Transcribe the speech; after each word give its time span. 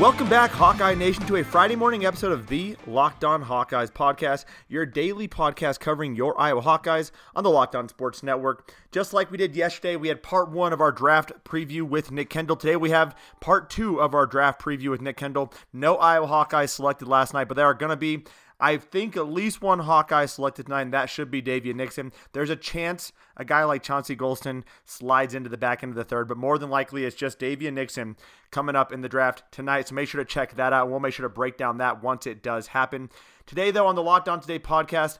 Welcome 0.00 0.28
back, 0.28 0.50
Hawkeye 0.50 0.94
Nation, 0.94 1.24
to 1.26 1.36
a 1.36 1.44
Friday 1.44 1.76
morning 1.76 2.04
episode 2.04 2.32
of 2.32 2.48
the 2.48 2.76
Locked 2.84 3.22
On 3.22 3.44
Hawkeyes 3.44 3.92
podcast, 3.92 4.44
your 4.68 4.84
daily 4.84 5.28
podcast 5.28 5.78
covering 5.78 6.16
your 6.16 6.38
Iowa 6.38 6.62
Hawkeyes 6.62 7.12
on 7.36 7.44
the 7.44 7.50
Locked 7.50 7.76
On 7.76 7.88
Sports 7.88 8.24
Network. 8.24 8.74
Just 8.90 9.12
like 9.12 9.30
we 9.30 9.38
did 9.38 9.54
yesterday, 9.54 9.94
we 9.94 10.08
had 10.08 10.20
part 10.20 10.50
one 10.50 10.72
of 10.72 10.80
our 10.80 10.90
draft 10.90 11.30
preview 11.44 11.82
with 11.82 12.10
Nick 12.10 12.28
Kendall. 12.28 12.56
Today 12.56 12.74
we 12.74 12.90
have 12.90 13.16
part 13.38 13.70
two 13.70 14.00
of 14.00 14.16
our 14.16 14.26
draft 14.26 14.60
preview 14.60 14.90
with 14.90 15.00
Nick 15.00 15.16
Kendall. 15.16 15.52
No 15.72 15.94
Iowa 15.96 16.26
Hawkeyes 16.26 16.70
selected 16.70 17.06
last 17.06 17.32
night, 17.32 17.46
but 17.46 17.54
there 17.54 17.66
are 17.66 17.72
going 17.72 17.90
to 17.90 17.96
be 17.96 18.24
I 18.60 18.76
think 18.76 19.16
at 19.16 19.28
least 19.28 19.62
one 19.62 19.80
Hawkeye 19.80 20.26
selected 20.26 20.66
tonight, 20.66 20.82
and 20.82 20.92
that 20.92 21.10
should 21.10 21.30
be 21.30 21.42
Daviyon 21.42 21.74
Nixon. 21.74 22.12
There's 22.32 22.50
a 22.50 22.56
chance 22.56 23.12
a 23.36 23.44
guy 23.44 23.64
like 23.64 23.82
Chauncey 23.82 24.16
Golston 24.16 24.62
slides 24.84 25.34
into 25.34 25.50
the 25.50 25.56
back 25.56 25.82
end 25.82 25.90
of 25.90 25.96
the 25.96 26.04
third, 26.04 26.28
but 26.28 26.36
more 26.36 26.56
than 26.56 26.70
likely 26.70 27.04
it's 27.04 27.16
just 27.16 27.40
Daviyon 27.40 27.74
Nixon 27.74 28.16
coming 28.50 28.76
up 28.76 28.92
in 28.92 29.00
the 29.00 29.08
draft 29.08 29.42
tonight. 29.50 29.88
So 29.88 29.94
make 29.94 30.08
sure 30.08 30.22
to 30.22 30.24
check 30.24 30.54
that 30.54 30.72
out, 30.72 30.88
we'll 30.88 31.00
make 31.00 31.14
sure 31.14 31.28
to 31.28 31.34
break 31.34 31.56
down 31.56 31.78
that 31.78 32.02
once 32.02 32.26
it 32.26 32.42
does 32.42 32.68
happen. 32.68 33.10
Today, 33.46 33.70
though, 33.70 33.86
on 33.86 33.96
the 33.96 34.02
Locked 34.02 34.28
On 34.28 34.40
Today 34.40 34.58
podcast, 34.58 35.18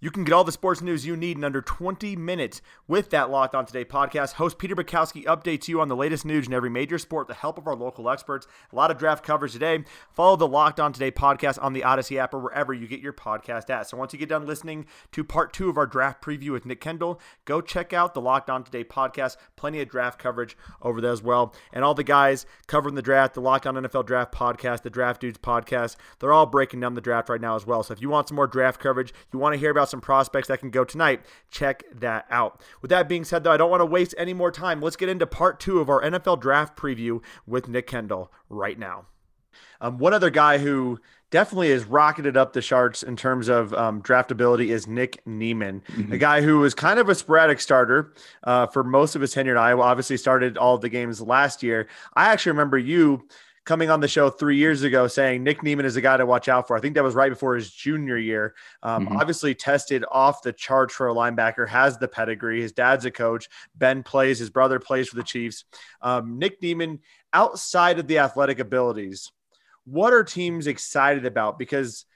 you 0.00 0.10
can 0.12 0.22
get 0.22 0.32
all 0.32 0.44
the 0.44 0.52
sports 0.52 0.80
news 0.80 1.04
you 1.04 1.16
need 1.16 1.36
in 1.36 1.42
under 1.42 1.60
20 1.60 2.14
minutes 2.14 2.62
with 2.86 3.10
that 3.10 3.30
Locked 3.30 3.54
On 3.56 3.66
Today 3.66 3.84
podcast. 3.84 4.34
Host 4.34 4.56
Peter 4.58 4.76
Bukowski 4.76 5.24
updates 5.24 5.66
you 5.66 5.80
on 5.80 5.88
the 5.88 5.96
latest 5.96 6.24
news 6.24 6.46
in 6.46 6.52
every 6.52 6.70
major 6.70 6.98
sport 6.98 7.26
with 7.26 7.36
the 7.36 7.40
help 7.40 7.58
of 7.58 7.66
our 7.66 7.74
local 7.74 8.08
experts. 8.08 8.46
A 8.72 8.76
lot 8.76 8.92
of 8.92 8.98
draft 8.98 9.24
coverage 9.24 9.52
today. 9.52 9.84
Follow 10.12 10.36
the 10.36 10.46
Locked 10.46 10.78
On 10.78 10.92
Today 10.92 11.10
podcast 11.10 11.60
on 11.60 11.72
the 11.72 11.80
Audacy 11.80 12.16
app 12.16 12.32
or 12.32 12.38
wherever 12.38 12.72
you 12.72 12.86
get 12.86 13.00
your 13.00 13.12
podcast 13.12 13.70
at. 13.70 13.88
So 13.88 13.96
once 13.96 14.12
you 14.12 14.20
get 14.20 14.28
done 14.28 14.46
listening 14.46 14.86
to 15.12 15.24
part 15.24 15.52
two 15.52 15.68
of 15.68 15.76
our 15.76 15.86
draft 15.86 16.22
preview 16.22 16.50
with 16.50 16.64
Nick 16.64 16.80
Kendall, 16.80 17.20
go 17.44 17.60
check 17.60 17.92
out 17.92 18.14
the 18.14 18.20
Locked 18.20 18.50
On 18.50 18.62
Today 18.62 18.84
podcast. 18.84 19.36
Plenty 19.56 19.80
of 19.80 19.88
draft 19.88 20.20
coverage 20.20 20.56
over 20.80 21.00
there 21.00 21.12
as 21.12 21.22
well. 21.22 21.52
And 21.72 21.84
all 21.84 21.94
the 21.94 22.04
guys 22.04 22.46
covering 22.68 22.94
the 22.94 23.02
draft, 23.02 23.34
the 23.34 23.40
Locked 23.40 23.66
On 23.66 23.74
NFL 23.74 24.06
Draft 24.06 24.32
podcast, 24.32 24.82
the 24.82 24.90
Draft 24.90 25.20
Dudes 25.20 25.38
podcast, 25.38 25.96
they're 26.20 26.32
all 26.32 26.46
breaking 26.46 26.78
down 26.78 26.94
the 26.94 27.00
draft 27.00 27.28
right 27.28 27.40
now 27.40 27.56
as 27.56 27.66
well. 27.66 27.82
So 27.82 27.92
if 27.92 28.00
you 28.00 28.08
want 28.08 28.28
some 28.28 28.36
more 28.36 28.46
draft 28.46 28.80
coverage, 28.80 29.12
you 29.32 29.40
want 29.40 29.54
to 29.54 29.58
hear 29.58 29.72
about 29.72 29.87
some 29.88 30.00
prospects 30.00 30.48
that 30.48 30.60
can 30.60 30.70
go 30.70 30.84
tonight, 30.84 31.20
check 31.50 31.84
that 31.94 32.26
out. 32.30 32.60
With 32.82 32.90
that 32.90 33.08
being 33.08 33.24
said, 33.24 33.44
though, 33.44 33.52
I 33.52 33.56
don't 33.56 33.70
want 33.70 33.80
to 33.80 33.86
waste 33.86 34.14
any 34.18 34.34
more 34.34 34.50
time. 34.50 34.80
Let's 34.80 34.96
get 34.96 35.08
into 35.08 35.26
part 35.26 35.60
two 35.60 35.80
of 35.80 35.88
our 35.88 36.02
NFL 36.02 36.40
draft 36.40 36.76
preview 36.76 37.22
with 37.46 37.68
Nick 37.68 37.86
Kendall 37.86 38.32
right 38.48 38.78
now. 38.78 39.06
Um, 39.80 39.98
one 39.98 40.12
other 40.12 40.30
guy 40.30 40.58
who 40.58 41.00
definitely 41.30 41.70
has 41.70 41.84
rocketed 41.84 42.36
up 42.36 42.52
the 42.52 42.62
charts 42.62 43.02
in 43.02 43.16
terms 43.16 43.48
of 43.48 43.72
um, 43.74 44.02
draftability 44.02 44.68
is 44.68 44.86
Nick 44.86 45.20
Niemann, 45.26 45.82
mm-hmm. 45.88 46.12
a 46.12 46.18
guy 46.18 46.40
who 46.40 46.58
was 46.58 46.74
kind 46.74 46.98
of 46.98 47.08
a 47.08 47.14
sporadic 47.14 47.60
starter 47.60 48.12
uh, 48.44 48.66
for 48.66 48.82
most 48.82 49.14
of 49.14 49.20
his 49.20 49.32
tenure 49.32 49.52
in 49.52 49.58
Iowa. 49.58 49.82
Obviously, 49.82 50.16
started 50.16 50.56
all 50.56 50.78
the 50.78 50.88
games 50.88 51.20
last 51.20 51.62
year. 51.62 51.86
I 52.14 52.26
actually 52.26 52.52
remember 52.52 52.78
you 52.78 53.28
coming 53.68 53.90
on 53.90 54.00
the 54.00 54.08
show 54.08 54.30
three 54.30 54.56
years 54.56 54.82
ago 54.82 55.06
saying 55.06 55.44
Nick 55.44 55.62
Niemann 55.62 55.84
is 55.84 55.96
a 55.96 56.00
guy 56.00 56.16
to 56.16 56.24
watch 56.24 56.48
out 56.48 56.66
for. 56.66 56.74
I 56.74 56.80
think 56.80 56.94
that 56.94 57.04
was 57.04 57.14
right 57.14 57.28
before 57.28 57.54
his 57.54 57.70
junior 57.70 58.16
year. 58.16 58.54
Um, 58.82 59.04
mm-hmm. 59.04 59.18
Obviously, 59.18 59.54
tested 59.54 60.06
off 60.10 60.40
the 60.40 60.54
charts 60.54 60.94
for 60.94 61.10
a 61.10 61.14
linebacker, 61.14 61.68
has 61.68 61.98
the 61.98 62.08
pedigree. 62.08 62.62
His 62.62 62.72
dad's 62.72 63.04
a 63.04 63.10
coach. 63.10 63.50
Ben 63.76 64.02
plays, 64.02 64.38
his 64.38 64.48
brother 64.48 64.80
plays 64.80 65.10
for 65.10 65.16
the 65.16 65.22
Chiefs. 65.22 65.66
Um, 66.00 66.38
Nick 66.38 66.62
Niemann, 66.62 67.00
outside 67.34 67.98
of 67.98 68.06
the 68.06 68.20
athletic 68.20 68.58
abilities, 68.58 69.30
what 69.84 70.14
are 70.14 70.24
teams 70.24 70.66
excited 70.66 71.26
about? 71.26 71.58
Because 71.58 72.06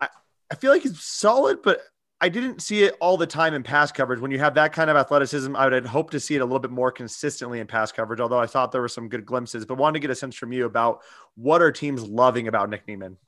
I, 0.00 0.08
I 0.50 0.56
feel 0.56 0.72
like 0.72 0.82
he's 0.82 1.00
solid, 1.00 1.62
but 1.62 1.80
I 2.20 2.30
didn't 2.30 2.62
see 2.62 2.82
it 2.82 2.96
all 2.98 3.18
the 3.18 3.26
time 3.26 3.52
in 3.52 3.62
pass 3.62 3.92
coverage. 3.92 4.20
When 4.20 4.30
you 4.30 4.38
have 4.38 4.54
that 4.54 4.72
kind 4.72 4.88
of 4.88 4.96
athleticism, 4.96 5.54
I 5.54 5.68
would 5.68 5.84
hope 5.84 6.10
to 6.12 6.20
see 6.20 6.34
it 6.34 6.40
a 6.40 6.44
little 6.44 6.60
bit 6.60 6.70
more 6.70 6.90
consistently 6.90 7.60
in 7.60 7.66
pass 7.66 7.92
coverage, 7.92 8.20
although 8.20 8.38
I 8.38 8.46
thought 8.46 8.72
there 8.72 8.80
were 8.80 8.88
some 8.88 9.08
good 9.08 9.26
glimpses, 9.26 9.66
but 9.66 9.76
wanted 9.76 9.94
to 9.94 10.00
get 10.00 10.10
a 10.10 10.14
sense 10.14 10.34
from 10.34 10.52
you 10.52 10.64
about 10.64 11.02
what 11.34 11.60
are 11.60 11.70
teams 11.70 12.02
loving 12.04 12.48
about 12.48 12.70
Nick 12.70 12.88
Niemann? 12.88 13.18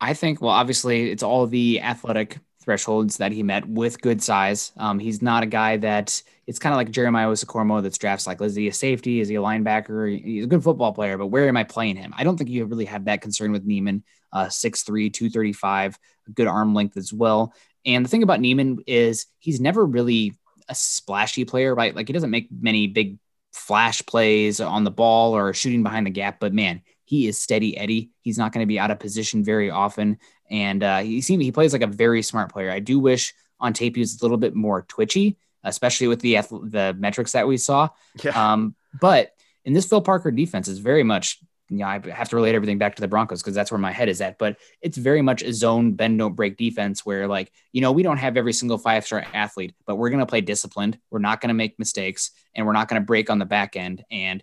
I 0.00 0.14
think, 0.14 0.40
well, 0.40 0.52
obviously, 0.52 1.10
it's 1.10 1.22
all 1.22 1.46
the 1.46 1.82
athletic 1.82 2.38
thresholds 2.62 3.18
that 3.18 3.32
he 3.32 3.42
met 3.42 3.68
with 3.68 4.00
good 4.00 4.22
size. 4.22 4.72
Um, 4.76 4.98
he's 4.98 5.20
not 5.20 5.42
a 5.42 5.46
guy 5.46 5.76
that 5.78 6.22
it's 6.46 6.58
kind 6.58 6.72
of 6.72 6.76
like 6.76 6.90
Jeremiah 6.90 7.26
Owusu-Koramoah 7.26 7.82
that's 7.82 7.98
drafts 7.98 8.26
like, 8.26 8.40
is 8.40 8.54
he 8.54 8.68
a 8.68 8.72
safety? 8.72 9.20
Is 9.20 9.28
he 9.28 9.34
a 9.34 9.40
linebacker? 9.40 10.22
He's 10.22 10.44
a 10.44 10.48
good 10.48 10.62
football 10.62 10.92
player, 10.92 11.18
but 11.18 11.26
where 11.26 11.48
am 11.48 11.56
I 11.56 11.64
playing 11.64 11.96
him? 11.96 12.14
I 12.16 12.24
don't 12.24 12.36
think 12.36 12.48
you 12.48 12.64
really 12.64 12.84
have 12.86 13.06
that 13.06 13.20
concern 13.20 13.52
with 13.52 13.64
Niemann, 13.64 14.02
uh, 14.32 14.46
6'3, 14.46 15.12
235, 15.12 15.98
a 16.26 16.30
good 16.30 16.46
arm 16.46 16.74
length 16.74 16.96
as 16.96 17.12
well. 17.12 17.52
And 17.88 18.04
the 18.04 18.08
thing 18.08 18.22
about 18.22 18.40
Niemann 18.40 18.80
is 18.86 19.26
he's 19.38 19.60
never 19.60 19.84
really 19.84 20.34
a 20.68 20.74
splashy 20.74 21.46
player, 21.46 21.74
right? 21.74 21.96
Like 21.96 22.06
he 22.06 22.12
doesn't 22.12 22.30
make 22.30 22.48
many 22.52 22.86
big 22.86 23.18
flash 23.54 24.04
plays 24.04 24.60
on 24.60 24.84
the 24.84 24.90
ball 24.90 25.34
or 25.34 25.54
shooting 25.54 25.82
behind 25.82 26.06
the 26.06 26.10
gap, 26.10 26.38
but 26.38 26.52
man, 26.52 26.82
he 27.04 27.26
is 27.26 27.40
steady 27.40 27.78
Eddie. 27.78 28.10
He's 28.20 28.36
not 28.36 28.52
going 28.52 28.62
to 28.62 28.68
be 28.68 28.78
out 28.78 28.90
of 28.90 29.00
position 29.00 29.42
very 29.42 29.70
often. 29.70 30.18
And 30.50 30.82
uh, 30.82 30.98
he 30.98 31.22
seems 31.22 31.42
he 31.42 31.50
plays 31.50 31.72
like 31.72 31.80
a 31.80 31.86
very 31.86 32.20
smart 32.20 32.52
player. 32.52 32.70
I 32.70 32.80
do 32.80 32.98
wish 32.98 33.32
on 33.58 33.72
tape 33.72 33.96
he 33.96 34.00
was 34.00 34.20
a 34.20 34.24
little 34.24 34.36
bit 34.36 34.54
more 34.54 34.82
twitchy, 34.82 35.38
especially 35.64 36.08
with 36.08 36.20
the 36.20 36.36
the 36.64 36.94
metrics 36.98 37.32
that 37.32 37.48
we 37.48 37.56
saw. 37.56 37.88
Yeah. 38.22 38.52
Um, 38.52 38.74
but 39.00 39.32
in 39.64 39.72
this 39.72 39.86
Phil 39.86 40.02
Parker 40.02 40.30
defense 40.30 40.68
is 40.68 40.78
very 40.78 41.02
much 41.02 41.38
you 41.70 41.78
know, 41.78 41.86
I 41.86 42.00
have 42.10 42.28
to 42.30 42.36
relate 42.36 42.54
everything 42.54 42.78
back 42.78 42.96
to 42.96 43.00
the 43.00 43.08
Broncos 43.08 43.42
because 43.42 43.54
that's 43.54 43.70
where 43.70 43.78
my 43.78 43.92
head 43.92 44.08
is 44.08 44.20
at. 44.20 44.38
But 44.38 44.56
it's 44.80 44.96
very 44.96 45.22
much 45.22 45.42
a 45.42 45.52
zone 45.52 45.92
bend 45.92 46.18
don't 46.18 46.34
break 46.34 46.56
defense 46.56 47.04
where 47.04 47.28
like 47.28 47.52
you 47.72 47.80
know 47.80 47.92
we 47.92 48.02
don't 48.02 48.16
have 48.16 48.36
every 48.36 48.52
single 48.52 48.78
five 48.78 49.04
star 49.04 49.24
athlete, 49.34 49.74
but 49.86 49.96
we're 49.96 50.10
going 50.10 50.20
to 50.20 50.26
play 50.26 50.40
disciplined. 50.40 50.98
We're 51.10 51.18
not 51.18 51.40
going 51.40 51.48
to 51.48 51.54
make 51.54 51.78
mistakes, 51.78 52.30
and 52.54 52.66
we're 52.66 52.72
not 52.72 52.88
going 52.88 53.00
to 53.00 53.06
break 53.06 53.30
on 53.30 53.38
the 53.38 53.44
back 53.44 53.76
end. 53.76 54.04
And 54.10 54.42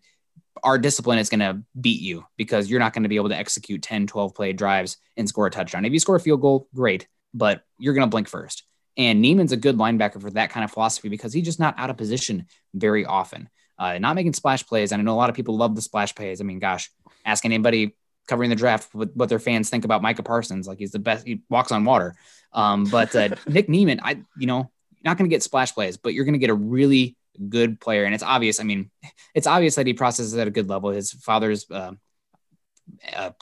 our 0.64 0.78
discipline 0.78 1.20
is 1.20 1.30
going 1.30 1.42
to 1.42 1.62
beat 1.80 2.02
you 2.02 2.26
because 2.38 2.70
you're 2.70 2.80
not 2.80 2.94
going 2.94 3.04
to 3.04 3.10
be 3.10 3.18
able 3.18 3.30
to 3.30 3.38
execute 3.38 3.82
10, 3.82 4.08
12 4.08 4.34
play 4.34 4.54
drives 4.54 4.98
and 5.18 5.28
score 5.28 5.48
a 5.48 5.52
touchdown. 5.52 5.86
If 5.86 5.94
you 5.94 6.00
score 6.00 6.16
a 6.16 6.20
field 6.20 6.42
goal, 6.42 6.68
great, 6.74 7.08
but 7.34 7.64
you're 7.78 7.94
going 7.94 8.08
to 8.08 8.10
blink 8.10 8.28
first. 8.28 8.64
And 8.98 9.24
Niemann's 9.24 9.52
a 9.52 9.58
good 9.58 9.78
linebacker 9.78 10.22
for 10.22 10.32
that 10.32 10.52
kind 10.52 10.64
of 10.64 10.72
philosophy 10.72 11.10
because 11.10 11.34
he's 11.34 11.46
just 11.46 11.60
not 11.60 11.76
out 11.78 11.90
of 11.90 11.98
position 11.98 12.48
very 12.74 13.06
often. 13.06 13.50
Uh, 13.78 13.98
not 14.00 14.16
making 14.16 14.34
splash 14.34 14.66
plays. 14.66 14.92
And 14.92 15.02
I 15.02 15.04
know 15.04 15.14
a 15.14 15.18
lot 15.18 15.30
of 15.30 15.36
people 15.36 15.58
love 15.58 15.76
the 15.76 15.82
splash 15.82 16.16
plays. 16.16 16.40
I 16.40 16.46
mean, 16.46 16.60
gosh, 16.60 16.90
ask 17.26 17.46
anybody 17.46 17.96
covering 18.28 18.50
the 18.50 18.56
draft 18.56 18.94
what, 18.94 19.16
what 19.16 19.30
their 19.30 19.40
fans 19.40 19.70
think 19.70 19.86
about 19.86 20.02
Micah 20.02 20.24
Parsons. 20.24 20.68
Like 20.68 20.80
he's 20.80 20.92
the 20.92 21.00
best. 21.00 21.26
He 21.26 21.42
walks 21.50 21.72
on 21.72 21.86
water. 21.86 22.16
Um, 22.54 22.86
but 22.86 23.16
uh, 23.16 23.30
Nick 23.48 23.70
Niemann, 23.70 24.00
I 24.04 24.22
you 24.38 24.48
know 24.48 24.72
not 25.04 25.18
going 25.18 25.30
to 25.30 25.34
get 25.34 25.44
splash 25.44 25.74
plays, 25.74 25.98
but 25.98 26.14
you're 26.14 26.26
going 26.26 26.34
to 26.34 26.40
get 26.40 26.50
a 26.50 26.56
really 26.56 27.16
good 27.50 27.80
player, 27.80 28.06
and 28.06 28.14
it's 28.14 28.24
obvious. 28.24 28.60
I 28.60 28.64
mean, 28.64 28.90
it's 29.34 29.48
obvious 29.48 29.76
that 29.76 29.88
he 29.88 29.94
processes 29.94 30.36
at 30.36 30.48
a 30.48 30.52
good 30.52 30.68
level. 30.68 30.90
His 30.90 31.12
father's 31.12 31.70
uh, 31.70 31.92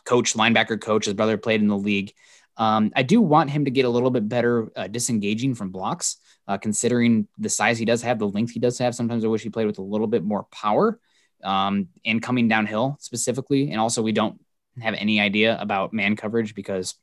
coach, 0.04 0.34
linebacker 0.34 0.80
coach. 0.80 1.06
His 1.06 1.14
brother 1.14 1.38
played 1.38 1.62
in 1.62 1.68
the 1.68 1.78
league. 1.78 2.14
Um, 2.56 2.92
I 2.96 3.02
do 3.02 3.20
want 3.20 3.50
him 3.50 3.66
to 3.66 3.72
get 3.72 3.86
a 3.86 3.90
little 3.90 4.12
bit 4.12 4.30
better 4.30 4.70
uh, 4.76 4.88
disengaging 4.88 5.56
from 5.56 5.72
blocks, 5.72 6.18
uh, 6.48 6.58
considering 6.58 7.28
the 7.40 7.50
size 7.50 7.80
he 7.80 7.86
does 7.86 8.04
have, 8.04 8.20
the 8.20 8.28
length 8.28 8.52
he 8.52 8.60
does 8.60 8.78
have. 8.78 8.94
Sometimes 8.94 9.26
I 9.26 9.28
wish 9.28 9.42
he 9.42 9.50
played 9.50 9.66
with 9.66 9.80
a 9.80 9.84
little 9.84 10.06
bit 10.06 10.24
more 10.24 10.44
power 10.52 11.00
um, 11.44 11.90
and 12.06 12.22
coming 12.22 12.48
downhill 12.48 12.98
specifically. 13.00 13.72
And 13.72 13.80
also, 13.80 14.02
we 14.02 14.12
don't 14.12 14.40
have 14.82 14.96
any 14.96 15.20
idea 15.20 15.58
about 15.60 15.94
man 15.94 16.16
coverage 16.16 16.56
because 16.56 16.96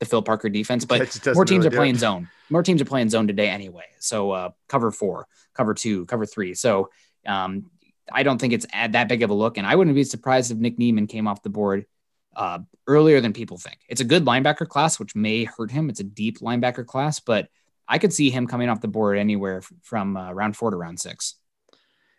the 0.00 0.06
Phil 0.06 0.22
Parker 0.22 0.48
defense, 0.48 0.84
but 0.84 0.98
more 1.34 1.44
teams 1.44 1.64
really 1.64 1.76
are 1.76 1.78
playing 1.78 1.96
zone. 1.96 2.28
More 2.50 2.62
teams 2.62 2.82
are 2.82 2.86
playing 2.86 3.10
zone 3.10 3.28
today 3.28 3.48
anyway. 3.48 3.84
So 4.00 4.32
uh, 4.32 4.50
cover 4.68 4.90
four, 4.90 5.28
cover 5.54 5.74
two, 5.74 6.06
cover 6.06 6.26
three. 6.26 6.54
So 6.54 6.90
um, 7.24 7.70
I 8.10 8.24
don't 8.24 8.40
think 8.40 8.52
it's 8.52 8.66
that 8.72 9.08
big 9.08 9.22
of 9.22 9.30
a 9.30 9.34
look. 9.34 9.58
And 9.58 9.66
I 9.66 9.76
wouldn't 9.76 9.94
be 9.94 10.02
surprised 10.02 10.50
if 10.50 10.58
Nick 10.58 10.76
Niemann 10.76 11.06
came 11.06 11.28
off 11.28 11.42
the 11.42 11.50
board 11.50 11.86
uh, 12.34 12.58
earlier 12.88 13.20
than 13.20 13.32
people 13.32 13.58
think. 13.58 13.78
It's 13.88 14.00
a 14.00 14.04
good 14.04 14.24
linebacker 14.24 14.66
class, 14.66 14.98
which 14.98 15.14
may 15.14 15.44
hurt 15.44 15.70
him. 15.70 15.88
It's 15.88 16.00
a 16.00 16.04
deep 16.04 16.40
linebacker 16.40 16.84
class, 16.84 17.20
but 17.20 17.48
I 17.86 17.98
could 17.98 18.12
see 18.12 18.30
him 18.30 18.48
coming 18.48 18.68
off 18.68 18.80
the 18.80 18.88
board 18.88 19.18
anywhere 19.18 19.62
from 19.82 20.16
uh, 20.16 20.32
round 20.32 20.56
four 20.56 20.72
to 20.72 20.76
round 20.76 20.98
six 20.98 21.36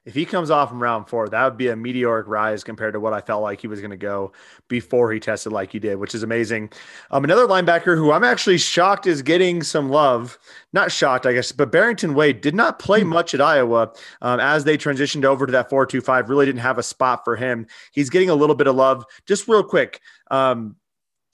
if 0.05 0.13
he 0.13 0.25
comes 0.25 0.49
off 0.49 0.71
in 0.71 0.79
round 0.79 1.07
four, 1.07 1.29
that 1.29 1.43
would 1.45 1.57
be 1.57 1.69
a 1.69 1.75
meteoric 1.75 2.27
rise 2.27 2.63
compared 2.63 2.93
to 2.93 2.99
what 2.99 3.13
I 3.13 3.21
felt 3.21 3.41
like 3.41 3.61
he 3.61 3.67
was 3.67 3.79
going 3.79 3.91
to 3.91 3.97
go 3.97 4.33
before 4.67 5.11
he 5.13 5.19
tested 5.19 5.53
like 5.53 5.71
he 5.71 5.79
did, 5.79 5.95
which 5.95 6.13
is 6.13 6.23
amazing. 6.23 6.71
Um, 7.11 7.23
another 7.23 7.47
linebacker 7.47 7.95
who 7.95 8.11
I'm 8.11 8.23
actually 8.23 8.57
shocked 8.57 9.07
is 9.07 9.21
getting 9.21 9.63
some 9.63 9.89
love. 9.89 10.37
Not 10.73 10.91
shocked, 10.91 11.25
I 11.25 11.33
guess, 11.33 11.53
but 11.53 11.71
Barrington 11.71 12.15
Wade 12.15 12.41
did 12.41 12.53
not 12.53 12.79
play 12.79 13.01
hmm. 13.01 13.09
much 13.09 13.33
at 13.33 13.39
Iowa 13.39 13.93
um, 14.21 14.39
as 14.39 14.65
they 14.65 14.77
transitioned 14.77 15.23
over 15.23 15.45
to 15.45 15.51
that 15.53 15.69
4 15.69 15.85
2 15.85 16.01
5. 16.01 16.29
Really 16.29 16.45
didn't 16.45 16.61
have 16.61 16.77
a 16.77 16.83
spot 16.83 17.23
for 17.23 17.37
him. 17.37 17.65
He's 17.93 18.09
getting 18.09 18.29
a 18.29 18.35
little 18.35 18.55
bit 18.55 18.67
of 18.67 18.75
love. 18.75 19.05
Just 19.25 19.47
real 19.47 19.63
quick. 19.63 20.01
Um, 20.29 20.75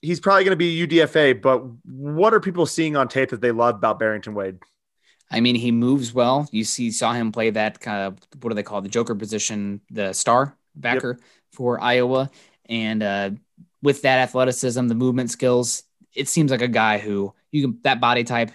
he's 0.02 0.20
probably 0.20 0.44
going 0.44 0.52
to 0.52 0.56
be 0.58 0.88
UDFA, 0.88 1.42
but 1.42 1.64
what 1.86 2.34
are 2.34 2.40
people 2.40 2.66
seeing 2.66 2.96
on 2.96 3.08
tape 3.08 3.32
that 3.32 3.42
they 3.42 3.52
love 3.52 3.76
about 3.76 3.98
Barrington 3.98 4.36
Wade? 4.36 4.60
I 5.32 5.42
mean, 5.42 5.56
he 5.56 5.72
moves 5.72 6.14
well. 6.14 6.48
You 6.52 6.64
see, 6.64 6.92
saw 6.92 7.14
him 7.14 7.32
play 7.32 7.52
that 7.52 7.80
kind 7.80 8.02
of 8.02 8.20
what 8.42 8.50
do 8.50 8.56
they 8.56 8.64
call 8.64 8.80
it? 8.80 8.84
the 8.84 8.90
Joker 8.90 9.16
position, 9.16 9.82
the 9.92 10.14
star 10.14 10.56
backer 10.76 11.18
yep. 11.20 11.28
for 11.52 11.82
Iowa, 11.82 12.30
and 12.68 13.04
uh, 13.04 13.32
with 13.82 14.02
that 14.04 14.20
athleticism, 14.20 14.88
the 14.88 14.96
movement 14.96 15.32
skills, 15.32 15.84
it 16.14 16.28
seems 16.28 16.52
like 16.52 16.62
a 16.62 16.68
guy 16.68 16.98
who 16.98 17.34
you 17.52 17.62
can 17.64 17.80
that 17.84 18.02
body 18.02 18.24
type, 18.24 18.52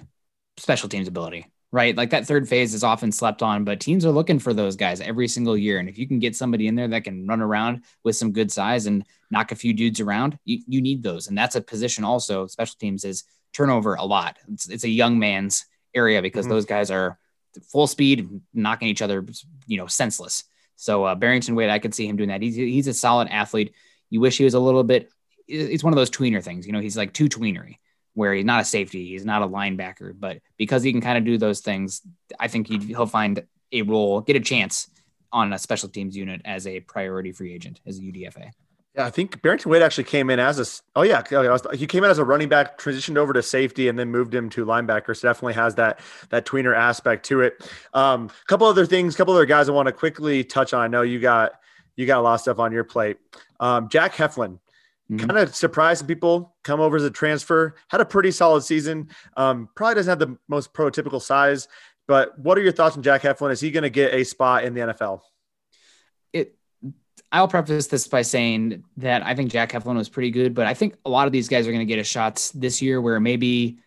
special 0.56 0.88
teams 0.88 1.08
ability, 1.08 1.46
right? 1.72 1.96
Like 1.96 2.10
that 2.10 2.26
third 2.26 2.48
phase 2.48 2.74
is 2.74 2.84
often 2.84 3.12
slept 3.12 3.42
on, 3.42 3.64
but 3.64 3.80
teams 3.80 4.04
are 4.04 4.10
looking 4.10 4.38
for 4.38 4.52
those 4.52 4.76
guys 4.76 5.00
every 5.00 5.28
single 5.28 5.56
year. 5.56 5.78
And 5.78 5.88
if 5.88 5.98
you 5.98 6.06
can 6.06 6.18
get 6.18 6.36
somebody 6.36 6.66
in 6.66 6.74
there 6.74 6.88
that 6.88 7.04
can 7.04 7.26
run 7.26 7.40
around 7.40 7.84
with 8.02 8.16
some 8.16 8.32
good 8.32 8.50
size 8.50 8.86
and 8.86 9.04
knock 9.30 9.52
a 9.52 9.56
few 9.56 9.72
dudes 9.72 10.00
around, 10.00 10.38
you, 10.44 10.60
you 10.66 10.80
need 10.80 11.02
those. 11.02 11.28
And 11.28 11.36
that's 11.36 11.56
a 11.56 11.60
position 11.60 12.04
also, 12.04 12.46
special 12.46 12.76
teams 12.78 13.04
is 13.04 13.24
turnover 13.52 13.94
a 13.94 14.04
lot. 14.04 14.36
It's, 14.52 14.68
it's 14.68 14.84
a 14.84 14.88
young 14.88 15.18
man's 15.18 15.66
area 15.94 16.22
because 16.22 16.46
mm-hmm. 16.46 16.54
those 16.54 16.64
guys 16.64 16.90
are 16.90 17.18
full 17.70 17.86
speed, 17.86 18.28
knocking 18.52 18.88
each 18.88 19.02
other, 19.02 19.24
you 19.66 19.76
know, 19.76 19.86
senseless. 19.86 20.44
So 20.76 21.04
uh, 21.04 21.14
Barrington 21.14 21.54
Wade, 21.54 21.70
I 21.70 21.78
could 21.78 21.94
see 21.94 22.06
him 22.06 22.16
doing 22.16 22.30
that. 22.30 22.42
He's, 22.42 22.56
he's 22.56 22.88
a 22.88 22.94
solid 22.94 23.28
athlete. 23.28 23.74
You 24.10 24.20
wish 24.20 24.38
he 24.38 24.44
was 24.44 24.54
a 24.54 24.60
little 24.60 24.82
bit. 24.82 25.10
It's 25.46 25.84
one 25.84 25.92
of 25.92 25.96
those 25.96 26.10
tweener 26.10 26.42
things, 26.42 26.66
you 26.66 26.72
know. 26.72 26.80
He's 26.80 26.96
like 26.96 27.12
too 27.12 27.28
tweenery, 27.28 27.76
where 28.14 28.32
he's 28.32 28.44
not 28.44 28.60
a 28.60 28.64
safety, 28.64 29.08
he's 29.08 29.24
not 29.24 29.42
a 29.42 29.46
linebacker, 29.46 30.18
but 30.18 30.38
because 30.56 30.82
he 30.82 30.90
can 30.90 31.00
kind 31.00 31.18
of 31.18 31.24
do 31.24 31.36
those 31.36 31.60
things, 31.60 32.00
I 32.40 32.48
think 32.48 32.66
he'll 32.68 33.06
find 33.06 33.44
a 33.70 33.82
role, 33.82 34.20
get 34.20 34.36
a 34.36 34.40
chance 34.40 34.88
on 35.32 35.52
a 35.52 35.58
special 35.58 35.88
teams 35.88 36.16
unit 36.16 36.40
as 36.44 36.66
a 36.66 36.80
priority 36.80 37.32
free 37.32 37.52
agent 37.52 37.80
as 37.86 37.98
a 37.98 38.02
UDFA. 38.02 38.52
Yeah, 38.94 39.06
I 39.06 39.10
think 39.10 39.42
Barrington 39.42 39.72
Wade 39.72 39.82
actually 39.82 40.04
came 40.04 40.30
in 40.30 40.38
as 40.38 40.60
a. 40.60 40.98
Oh 40.98 41.02
yeah, 41.02 41.22
he 41.74 41.86
came 41.86 42.04
in 42.04 42.10
as 42.10 42.18
a 42.18 42.24
running 42.24 42.48
back, 42.48 42.78
transitioned 42.78 43.16
over 43.16 43.32
to 43.32 43.42
safety, 43.42 43.88
and 43.88 43.98
then 43.98 44.10
moved 44.10 44.32
him 44.32 44.48
to 44.50 44.64
linebacker. 44.64 45.16
So 45.16 45.28
definitely 45.28 45.54
has 45.54 45.74
that 45.74 45.98
that 46.30 46.46
tweener 46.46 46.76
aspect 46.76 47.26
to 47.26 47.40
it. 47.40 47.68
A 47.92 47.98
um, 47.98 48.30
couple 48.46 48.68
other 48.68 48.86
things, 48.86 49.14
a 49.14 49.16
couple 49.16 49.34
other 49.34 49.46
guys 49.46 49.68
I 49.68 49.72
want 49.72 49.86
to 49.86 49.92
quickly 49.92 50.44
touch 50.44 50.72
on. 50.72 50.80
I 50.80 50.86
know 50.86 51.02
you 51.02 51.18
got 51.18 51.54
you 51.96 52.06
got 52.06 52.20
a 52.20 52.22
lot 52.22 52.34
of 52.34 52.40
stuff 52.40 52.60
on 52.60 52.70
your 52.70 52.84
plate. 52.84 53.16
Um, 53.58 53.88
Jack 53.88 54.14
Heflin, 54.14 54.60
mm-hmm. 55.10 55.18
kind 55.18 55.38
of 55.38 55.56
surprised 55.56 56.06
people 56.06 56.54
come 56.62 56.80
over 56.80 56.96
as 56.96 57.04
a 57.04 57.10
transfer. 57.10 57.74
Had 57.88 58.00
a 58.00 58.04
pretty 58.04 58.30
solid 58.30 58.62
season. 58.62 59.08
Um, 59.36 59.68
probably 59.74 59.96
doesn't 59.96 60.10
have 60.10 60.20
the 60.20 60.38
most 60.46 60.72
prototypical 60.72 61.20
size, 61.20 61.66
but 62.06 62.38
what 62.38 62.56
are 62.56 62.62
your 62.62 62.72
thoughts 62.72 62.96
on 62.96 63.02
Jack 63.02 63.22
Heflin? 63.22 63.50
Is 63.50 63.60
he 63.60 63.72
going 63.72 63.82
to 63.82 63.90
get 63.90 64.14
a 64.14 64.22
spot 64.22 64.62
in 64.62 64.74
the 64.74 64.82
NFL? 64.82 65.20
I'll 67.32 67.48
preface 67.48 67.88
this 67.88 68.06
by 68.06 68.22
saying 68.22 68.84
that 68.98 69.24
I 69.24 69.34
think 69.34 69.50
Jack 69.50 69.72
Heflin 69.72 69.96
was 69.96 70.08
pretty 70.08 70.30
good, 70.30 70.54
but 70.54 70.66
I 70.66 70.74
think 70.74 70.94
a 71.04 71.10
lot 71.10 71.26
of 71.26 71.32
these 71.32 71.48
guys 71.48 71.66
are 71.66 71.72
going 71.72 71.80
to 71.80 71.84
get 71.84 71.98
a 71.98 72.04
shots 72.04 72.50
this 72.52 72.80
year 72.80 73.00
where 73.00 73.18
maybe 73.18 73.78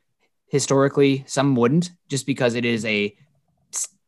historically 0.48 1.24
some 1.28 1.56
wouldn't, 1.56 1.92
just 2.10 2.26
because 2.26 2.56
it 2.56 2.66
is 2.66 2.84
a 2.86 3.16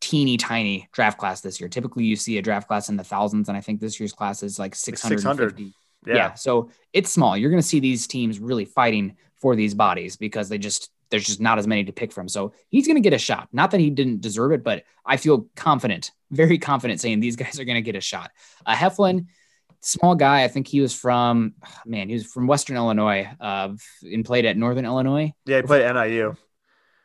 teeny 0.01 0.37
tiny 0.37 0.87
draft 0.91 1.17
class 1.17 1.41
this 1.41 1.59
year. 1.59 1.69
Typically, 1.69 2.03
you 2.03 2.15
see 2.15 2.37
a 2.37 2.41
draft 2.41 2.67
class 2.67 2.89
in 2.89 2.97
the 2.97 3.03
thousands, 3.03 3.49
and 3.49 3.57
I 3.57 3.61
think 3.61 3.79
this 3.79 3.99
year's 3.99 4.13
class 4.13 4.43
is 4.43 4.59
like 4.59 4.75
650. 4.75 5.21
600. 5.21 5.73
Yeah. 6.05 6.15
yeah. 6.15 6.33
So 6.33 6.71
it's 6.93 7.11
small. 7.11 7.37
You're 7.37 7.49
going 7.49 7.61
to 7.61 7.67
see 7.67 7.79
these 7.79 8.07
teams 8.07 8.39
really 8.39 8.65
fighting 8.65 9.17
for 9.35 9.55
these 9.55 9.73
bodies 9.73 10.15
because 10.15 10.49
they 10.49 10.57
just 10.57 10.89
there's 11.09 11.25
just 11.25 11.41
not 11.41 11.57
as 11.57 11.67
many 11.67 11.83
to 11.85 11.91
pick 11.91 12.11
from. 12.11 12.27
So 12.27 12.53
he's 12.69 12.87
going 12.87 12.95
to 12.95 13.01
get 13.01 13.13
a 13.13 13.19
shot. 13.19 13.49
Not 13.51 13.71
that 13.71 13.79
he 13.79 13.89
didn't 13.89 14.21
deserve 14.21 14.51
it, 14.51 14.63
but 14.63 14.83
I 15.05 15.17
feel 15.17 15.47
confident, 15.55 16.11
very 16.31 16.57
confident 16.57 17.01
saying 17.01 17.19
these 17.19 17.35
guys 17.37 17.59
are 17.59 17.65
going 17.65 17.75
to 17.75 17.81
get 17.81 17.95
a 17.95 18.01
shot. 18.01 18.31
Uh, 18.65 18.75
Heflin, 18.75 19.27
small 19.81 20.15
guy. 20.15 20.43
I 20.43 20.47
think 20.47 20.67
he 20.67 20.81
was 20.81 20.93
from, 20.93 21.53
man, 21.85 22.09
he 22.09 22.15
was 22.15 22.25
from 22.25 22.47
Western 22.47 22.75
Illinois 22.75 23.29
uh, 23.39 23.69
and 24.03 24.25
played 24.25 24.45
at 24.45 24.57
Northern 24.57 24.85
Illinois. 24.85 25.33
Yeah, 25.45 25.57
he 25.57 25.63
played 25.63 25.83
at 25.83 25.95
NIU. 25.95 26.35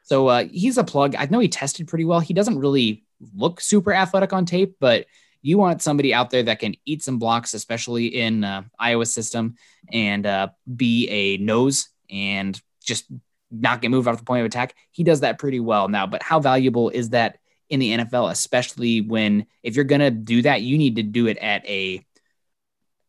So 0.03 0.29
uh, 0.29 0.45
he's 0.51 0.77
a 0.77 0.85
plug. 0.85 1.15
I 1.17 1.27
know 1.27 1.39
he 1.39 1.49
tested 1.49 1.89
pretty 1.89 2.05
well. 2.05 2.21
He 2.21 2.35
doesn't 2.35 2.59
really 2.59 3.05
look 3.35 3.61
super 3.61 3.93
athletic 3.95 4.35
on 4.35 4.45
tape, 4.45 4.77
but 4.79 5.07
you 5.41 5.57
want 5.59 5.83
somebody 5.83 6.13
out 6.13 6.31
there 6.31 6.43
that 6.43 6.59
can 6.59 6.75
eat 6.85 7.03
some 7.03 7.19
blocks, 7.19 7.55
especially 7.55 8.07
in 8.07 8.45
uh, 8.45 8.63
Iowa 8.79 9.07
system, 9.07 9.57
and 9.93 10.27
uh, 10.27 10.49
be 10.75 11.09
a 11.09 11.37
nose 11.39 11.89
and 12.11 12.61
just 12.83 13.07
not 13.51 13.83
get 13.83 13.91
moved 13.91 14.09
off 14.09 14.19
the 14.19 14.25
point 14.25 14.41
of 14.41 14.47
attack. 14.47 14.75
He 14.91 15.05
does 15.05 15.21
that 15.21 15.39
pretty 15.39 15.61
well 15.61 15.89
now. 15.89 16.07
But 16.07 16.23
how 16.23 16.41
valuable 16.41 16.91
is 16.91 17.11
that 17.11 17.39
in 17.69 17.81
the 17.81 17.93
NFL, 17.93 18.31
especially 18.31 19.01
when 19.01 19.47
if 19.63 19.77
you're 19.77 19.85
gonna 19.85 20.11
do 20.11 20.43
that, 20.43 20.63
you 20.63 20.79
need 20.79 20.97
to 20.97 21.03
do 21.03 21.27
it 21.27 21.39
at 21.39 21.67
a 21.67 22.05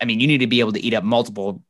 I 0.02 0.06
mean, 0.06 0.20
you 0.20 0.28
need 0.28 0.40
to 0.40 0.48
be 0.48 0.60
able 0.60 0.74
to 0.74 0.80
eat 0.80 0.94
up 0.94 1.04
multiple 1.04 1.64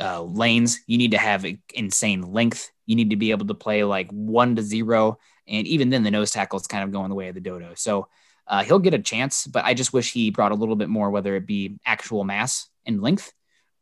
uh, 0.00 0.22
lanes. 0.22 0.80
You 0.86 0.98
need 0.98 1.12
to 1.12 1.18
have 1.18 1.46
insane 1.72 2.22
length. 2.22 2.70
You 2.86 2.96
need 2.96 3.10
to 3.10 3.16
be 3.16 3.30
able 3.30 3.46
to 3.46 3.54
play 3.54 3.84
like 3.84 4.10
one 4.10 4.56
to 4.56 4.62
zero. 4.62 5.18
And 5.46 5.66
even 5.66 5.90
then, 5.90 6.02
the 6.02 6.10
nose 6.10 6.30
tackle 6.30 6.58
is 6.58 6.66
kind 6.66 6.84
of 6.84 6.92
going 6.92 7.10
the 7.10 7.14
way 7.14 7.28
of 7.28 7.34
the 7.34 7.40
dodo. 7.40 7.72
So 7.76 8.08
uh, 8.46 8.64
he'll 8.64 8.78
get 8.78 8.94
a 8.94 8.98
chance, 8.98 9.46
but 9.46 9.64
I 9.64 9.74
just 9.74 9.92
wish 9.92 10.12
he 10.12 10.30
brought 10.30 10.52
a 10.52 10.56
little 10.56 10.76
bit 10.76 10.88
more, 10.88 11.10
whether 11.10 11.36
it 11.36 11.46
be 11.46 11.78
actual 11.86 12.24
mass 12.24 12.68
and 12.84 13.00
length 13.00 13.32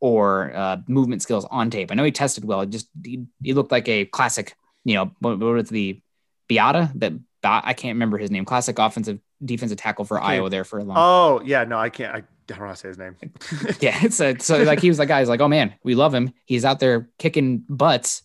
or 0.03 0.53
uh, 0.53 0.79
movement 0.89 1.23
skills 1.23 1.47
on 1.49 1.71
tape. 1.71 1.93
I 1.93 1.95
know 1.95 2.03
he 2.03 2.11
tested 2.11 2.45
well. 2.45 2.63
It 2.63 2.71
just 2.71 2.89
he, 3.05 3.25
he 3.41 3.55
looked 3.55 3.71
like 3.71 3.89
a 3.89 4.05
classic, 4.05 4.57
you 4.85 4.97
know, 4.97 5.13
what, 5.21 5.39
what 5.39 5.55
was 5.55 5.69
the 5.69 6.03
Biata 6.51 6.93
that 6.99 7.13
I 7.45 7.73
can't 7.73 7.95
remember 7.95 8.19
his 8.19 8.31
name. 8.31 8.45
Classic 8.45 8.77
offensive 8.81 9.21
defensive 9.45 9.79
tackle 9.79 10.05
for 10.05 10.19
okay. 10.19 10.35
Iowa 10.35 10.51
there 10.51 10.65
for 10.65 10.81
a 10.81 10.85
long. 10.85 10.97
Oh 10.99 11.41
yeah, 11.45 11.63
no, 11.63 11.79
I 11.79 11.89
can't. 11.89 12.13
I, 12.13 12.19
I 12.19 12.23
don't 12.49 12.59
know 12.59 12.67
how 12.67 12.73
to 12.73 12.77
say 12.77 12.89
his 12.89 12.99
name. 12.99 13.15
yeah, 13.81 13.97
it's 14.03 14.21
a, 14.21 14.37
so 14.41 14.61
like 14.65 14.81
he 14.81 14.89
was 14.89 14.99
the 14.99 15.07
guy. 15.07 15.21
He's 15.21 15.29
like, 15.29 15.41
oh 15.41 15.47
man, 15.47 15.73
we 15.85 15.95
love 15.95 16.13
him. 16.13 16.33
He's 16.47 16.65
out 16.65 16.81
there 16.81 17.09
kicking 17.19 17.65
butts. 17.69 18.23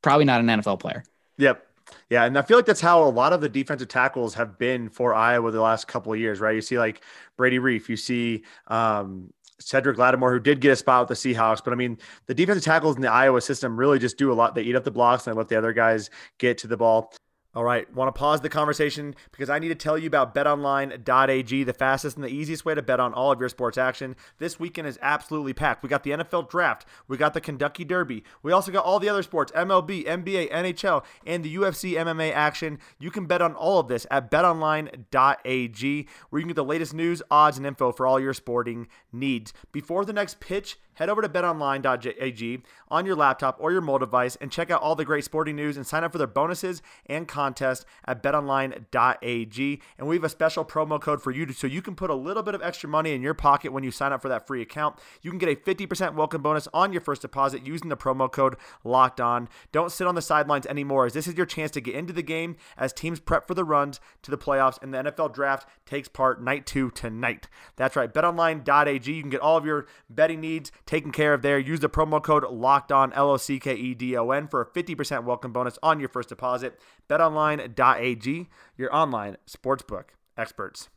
Probably 0.00 0.24
not 0.24 0.40
an 0.40 0.46
NFL 0.46 0.80
player. 0.80 1.04
Yep. 1.36 1.66
Yeah, 2.08 2.24
and 2.24 2.38
I 2.38 2.42
feel 2.42 2.56
like 2.56 2.66
that's 2.66 2.80
how 2.80 3.04
a 3.04 3.10
lot 3.10 3.34
of 3.34 3.42
the 3.42 3.50
defensive 3.50 3.88
tackles 3.88 4.32
have 4.34 4.58
been 4.58 4.88
for 4.88 5.14
Iowa 5.14 5.50
the 5.50 5.60
last 5.60 5.88
couple 5.88 6.12
of 6.14 6.18
years, 6.18 6.40
right? 6.40 6.54
You 6.54 6.62
see 6.62 6.78
like 6.78 7.02
Brady 7.36 7.58
Reiff, 7.58 7.90
you 7.90 7.98
see 7.98 8.44
um, 8.66 9.30
Cedric 9.68 9.98
Lattimore, 9.98 10.32
who 10.32 10.40
did 10.40 10.60
get 10.60 10.72
a 10.72 10.76
spot 10.76 11.08
with 11.08 11.18
the 11.18 11.34
Seahawks. 11.34 11.62
But 11.64 11.72
I 11.72 11.76
mean, 11.76 11.98
the 12.26 12.34
defensive 12.34 12.64
tackles 12.64 12.96
in 12.96 13.02
the 13.02 13.10
Iowa 13.10 13.40
system 13.40 13.78
really 13.78 13.98
just 13.98 14.18
do 14.18 14.32
a 14.32 14.34
lot. 14.34 14.54
They 14.54 14.62
eat 14.62 14.76
up 14.76 14.84
the 14.84 14.90
blocks 14.90 15.26
and 15.26 15.36
let 15.36 15.48
the 15.48 15.56
other 15.56 15.72
guys 15.72 16.10
get 16.38 16.58
to 16.58 16.66
the 16.66 16.76
ball. 16.76 17.12
All 17.54 17.64
right, 17.64 17.92
want 17.94 18.08
to 18.08 18.18
pause 18.18 18.40
the 18.40 18.48
conversation 18.48 19.14
because 19.30 19.50
I 19.50 19.58
need 19.58 19.68
to 19.68 19.74
tell 19.74 19.98
you 19.98 20.06
about 20.06 20.34
betonline.ag, 20.34 21.64
the 21.64 21.74
fastest 21.74 22.16
and 22.16 22.24
the 22.24 22.30
easiest 22.30 22.64
way 22.64 22.74
to 22.74 22.80
bet 22.80 22.98
on 22.98 23.12
all 23.12 23.30
of 23.30 23.40
your 23.40 23.50
sports 23.50 23.76
action. 23.76 24.16
This 24.38 24.58
weekend 24.58 24.88
is 24.88 24.98
absolutely 25.02 25.52
packed. 25.52 25.82
We 25.82 25.90
got 25.90 26.02
the 26.02 26.12
NFL 26.12 26.48
draft, 26.48 26.86
we 27.08 27.18
got 27.18 27.34
the 27.34 27.42
Kentucky 27.42 27.84
Derby, 27.84 28.24
we 28.42 28.52
also 28.52 28.72
got 28.72 28.86
all 28.86 28.98
the 28.98 29.10
other 29.10 29.22
sports 29.22 29.52
MLB, 29.52 30.06
NBA, 30.06 30.50
NHL, 30.50 31.04
and 31.26 31.44
the 31.44 31.54
UFC 31.54 31.92
MMA 31.92 32.32
action. 32.32 32.78
You 32.98 33.10
can 33.10 33.26
bet 33.26 33.42
on 33.42 33.54
all 33.54 33.78
of 33.78 33.88
this 33.88 34.06
at 34.10 34.30
betonline.ag, 34.30 36.08
where 36.30 36.40
you 36.40 36.44
can 36.44 36.48
get 36.48 36.56
the 36.56 36.64
latest 36.64 36.94
news, 36.94 37.22
odds, 37.30 37.58
and 37.58 37.66
info 37.66 37.92
for 37.92 38.06
all 38.06 38.18
your 38.18 38.32
sporting 38.32 38.88
needs. 39.12 39.52
Before 39.72 40.06
the 40.06 40.14
next 40.14 40.40
pitch, 40.40 40.78
head 40.94 41.08
over 41.08 41.22
to 41.22 41.28
betonline.ag 41.28 42.62
on 42.88 43.06
your 43.06 43.16
laptop 43.16 43.56
or 43.58 43.72
your 43.72 43.80
mobile 43.80 44.00
device 44.00 44.36
and 44.36 44.50
check 44.50 44.70
out 44.70 44.82
all 44.82 44.94
the 44.94 45.04
great 45.04 45.24
sporting 45.24 45.56
news 45.56 45.76
and 45.76 45.86
sign 45.86 46.04
up 46.04 46.12
for 46.12 46.18
their 46.18 46.26
bonuses 46.26 46.82
and 47.06 47.28
contests 47.28 47.84
at 48.04 48.22
betonline.ag. 48.22 49.82
And 49.98 50.08
we 50.08 50.16
have 50.16 50.24
a 50.24 50.28
special 50.28 50.64
promo 50.64 51.00
code 51.00 51.22
for 51.22 51.30
you 51.30 51.46
to, 51.46 51.52
so 51.52 51.66
you 51.66 51.82
can 51.82 51.94
put 51.94 52.10
a 52.10 52.14
little 52.14 52.42
bit 52.42 52.54
of 52.54 52.62
extra 52.62 52.88
money 52.88 53.12
in 53.12 53.22
your 53.22 53.34
pocket 53.34 53.72
when 53.72 53.84
you 53.84 53.90
sign 53.90 54.12
up 54.12 54.22
for 54.22 54.28
that 54.28 54.46
free 54.46 54.62
account. 54.62 54.98
You 55.22 55.30
can 55.30 55.38
get 55.38 55.48
a 55.48 55.56
50% 55.56 56.14
welcome 56.14 56.42
bonus 56.42 56.68
on 56.72 56.92
your 56.92 57.00
first 57.00 57.22
deposit 57.22 57.66
using 57.66 57.88
the 57.88 57.96
promo 57.96 58.30
code 58.30 58.56
locked 58.84 59.20
on. 59.20 59.48
Don't 59.72 59.92
sit 59.92 60.06
on 60.06 60.14
the 60.14 60.22
sidelines 60.22 60.66
anymore 60.66 61.06
as 61.06 61.12
this 61.12 61.26
is 61.26 61.36
your 61.36 61.46
chance 61.46 61.70
to 61.72 61.80
get 61.80 61.94
into 61.94 62.12
the 62.12 62.22
game 62.22 62.56
as 62.76 62.92
teams 62.92 63.20
prep 63.20 63.46
for 63.46 63.54
the 63.54 63.64
runs 63.64 64.00
to 64.22 64.30
the 64.30 64.38
playoffs 64.38 64.82
and 64.82 64.92
the 64.92 64.98
NFL 64.98 65.34
draft 65.34 65.68
takes 65.86 66.08
part 66.08 66.42
night 66.42 66.66
two 66.66 66.90
tonight. 66.90 67.48
That's 67.76 67.96
right, 67.96 68.12
betonline.ag. 68.12 69.12
You 69.12 69.22
can 69.22 69.30
get 69.30 69.40
all 69.40 69.56
of 69.56 69.64
your 69.64 69.86
betting 70.08 70.40
needs 70.40 70.72
taken 70.86 71.12
care 71.12 71.34
of 71.34 71.42
there. 71.42 71.58
Use 71.58 71.80
the 71.80 71.88
promo 71.88 72.22
code 72.22 72.44
locked 72.50 72.92
on 72.92 73.12
L 73.12 73.30
O 73.30 73.36
C 73.36 73.58
K 73.58 73.74
E 73.74 73.94
D 73.94 74.16
O 74.16 74.30
N 74.30 74.48
for 74.48 74.60
a 74.60 74.66
50% 74.66 75.24
welcome 75.24 75.52
bonus 75.52 75.78
on 75.82 76.00
your 76.00 76.08
first 76.08 76.28
deposit. 76.28 76.78
BetOnline.ag, 77.08 78.48
your 78.76 78.94
online 78.94 79.36
sportsbook 79.46 80.04
experts. 80.36 80.88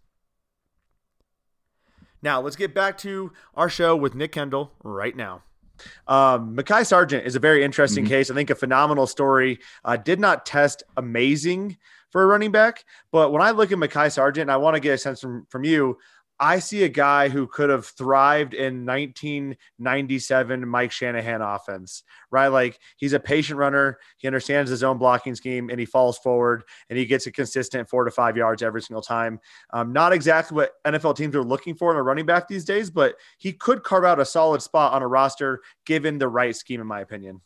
Now 2.21 2.41
let's 2.41 2.55
get 2.55 2.73
back 2.73 2.97
to 2.99 3.31
our 3.53 3.69
show 3.69 3.95
with 3.95 4.15
Nick 4.15 4.31
Kendall 4.31 4.71
right 4.83 5.15
now. 5.15 5.43
Um, 6.07 6.59
Sargent 6.83 7.25
is 7.25 7.35
a 7.35 7.39
very 7.39 7.63
interesting 7.63 8.05
mm-hmm. 8.05 8.13
case. 8.13 8.31
I 8.31 8.33
think 8.33 8.49
a 8.49 8.55
phenomenal 8.55 9.07
story. 9.07 9.59
Uh, 9.83 9.97
did 9.97 10.19
not 10.19 10.45
test 10.45 10.83
amazing 10.97 11.77
for 12.11 12.23
a 12.23 12.25
running 12.25 12.51
back, 12.51 12.85
but 13.11 13.31
when 13.31 13.41
I 13.41 13.51
look 13.51 13.71
at 13.71 13.77
Mekhi 13.77 14.11
Sargent, 14.11 14.43
and 14.43 14.51
I 14.51 14.57
want 14.57 14.75
to 14.75 14.79
get 14.79 14.93
a 14.93 14.97
sense 14.97 15.19
from 15.19 15.45
from 15.49 15.63
you. 15.63 15.97
I 16.39 16.59
see 16.59 16.83
a 16.83 16.89
guy 16.89 17.29
who 17.29 17.47
could 17.47 17.69
have 17.69 17.85
thrived 17.85 18.53
in 18.53 18.85
1997 18.85 20.67
Mike 20.67 20.91
Shanahan 20.91 21.41
offense, 21.41 22.03
right? 22.29 22.49
Like 22.49 22.77
he's 22.97 23.13
a 23.13 23.19
patient 23.19 23.57
runner. 23.57 23.99
He 24.17 24.27
understands 24.27 24.69
his 24.69 24.83
own 24.83 24.97
blocking 24.97 25.35
scheme 25.35 25.69
and 25.69 25.79
he 25.79 25.85
falls 25.85 26.17
forward 26.17 26.63
and 26.89 26.99
he 26.99 27.05
gets 27.05 27.25
a 27.27 27.31
consistent 27.31 27.89
four 27.89 28.03
to 28.03 28.11
five 28.11 28.35
yards 28.35 28.61
every 28.61 28.81
single 28.81 29.01
time. 29.01 29.39
Um, 29.71 29.93
not 29.93 30.11
exactly 30.11 30.55
what 30.55 30.73
NFL 30.85 31.15
teams 31.15 31.35
are 31.35 31.43
looking 31.43 31.75
for 31.75 31.91
in 31.91 31.97
a 31.97 32.03
running 32.03 32.25
back 32.25 32.47
these 32.47 32.65
days, 32.65 32.89
but 32.89 33.15
he 33.37 33.53
could 33.53 33.83
carve 33.83 34.03
out 34.03 34.19
a 34.19 34.25
solid 34.25 34.61
spot 34.61 34.93
on 34.93 35.01
a 35.01 35.07
roster 35.07 35.61
given 35.85 36.17
the 36.17 36.27
right 36.27 36.55
scheme, 36.55 36.81
in 36.81 36.87
my 36.87 36.99
opinion. 36.99 37.41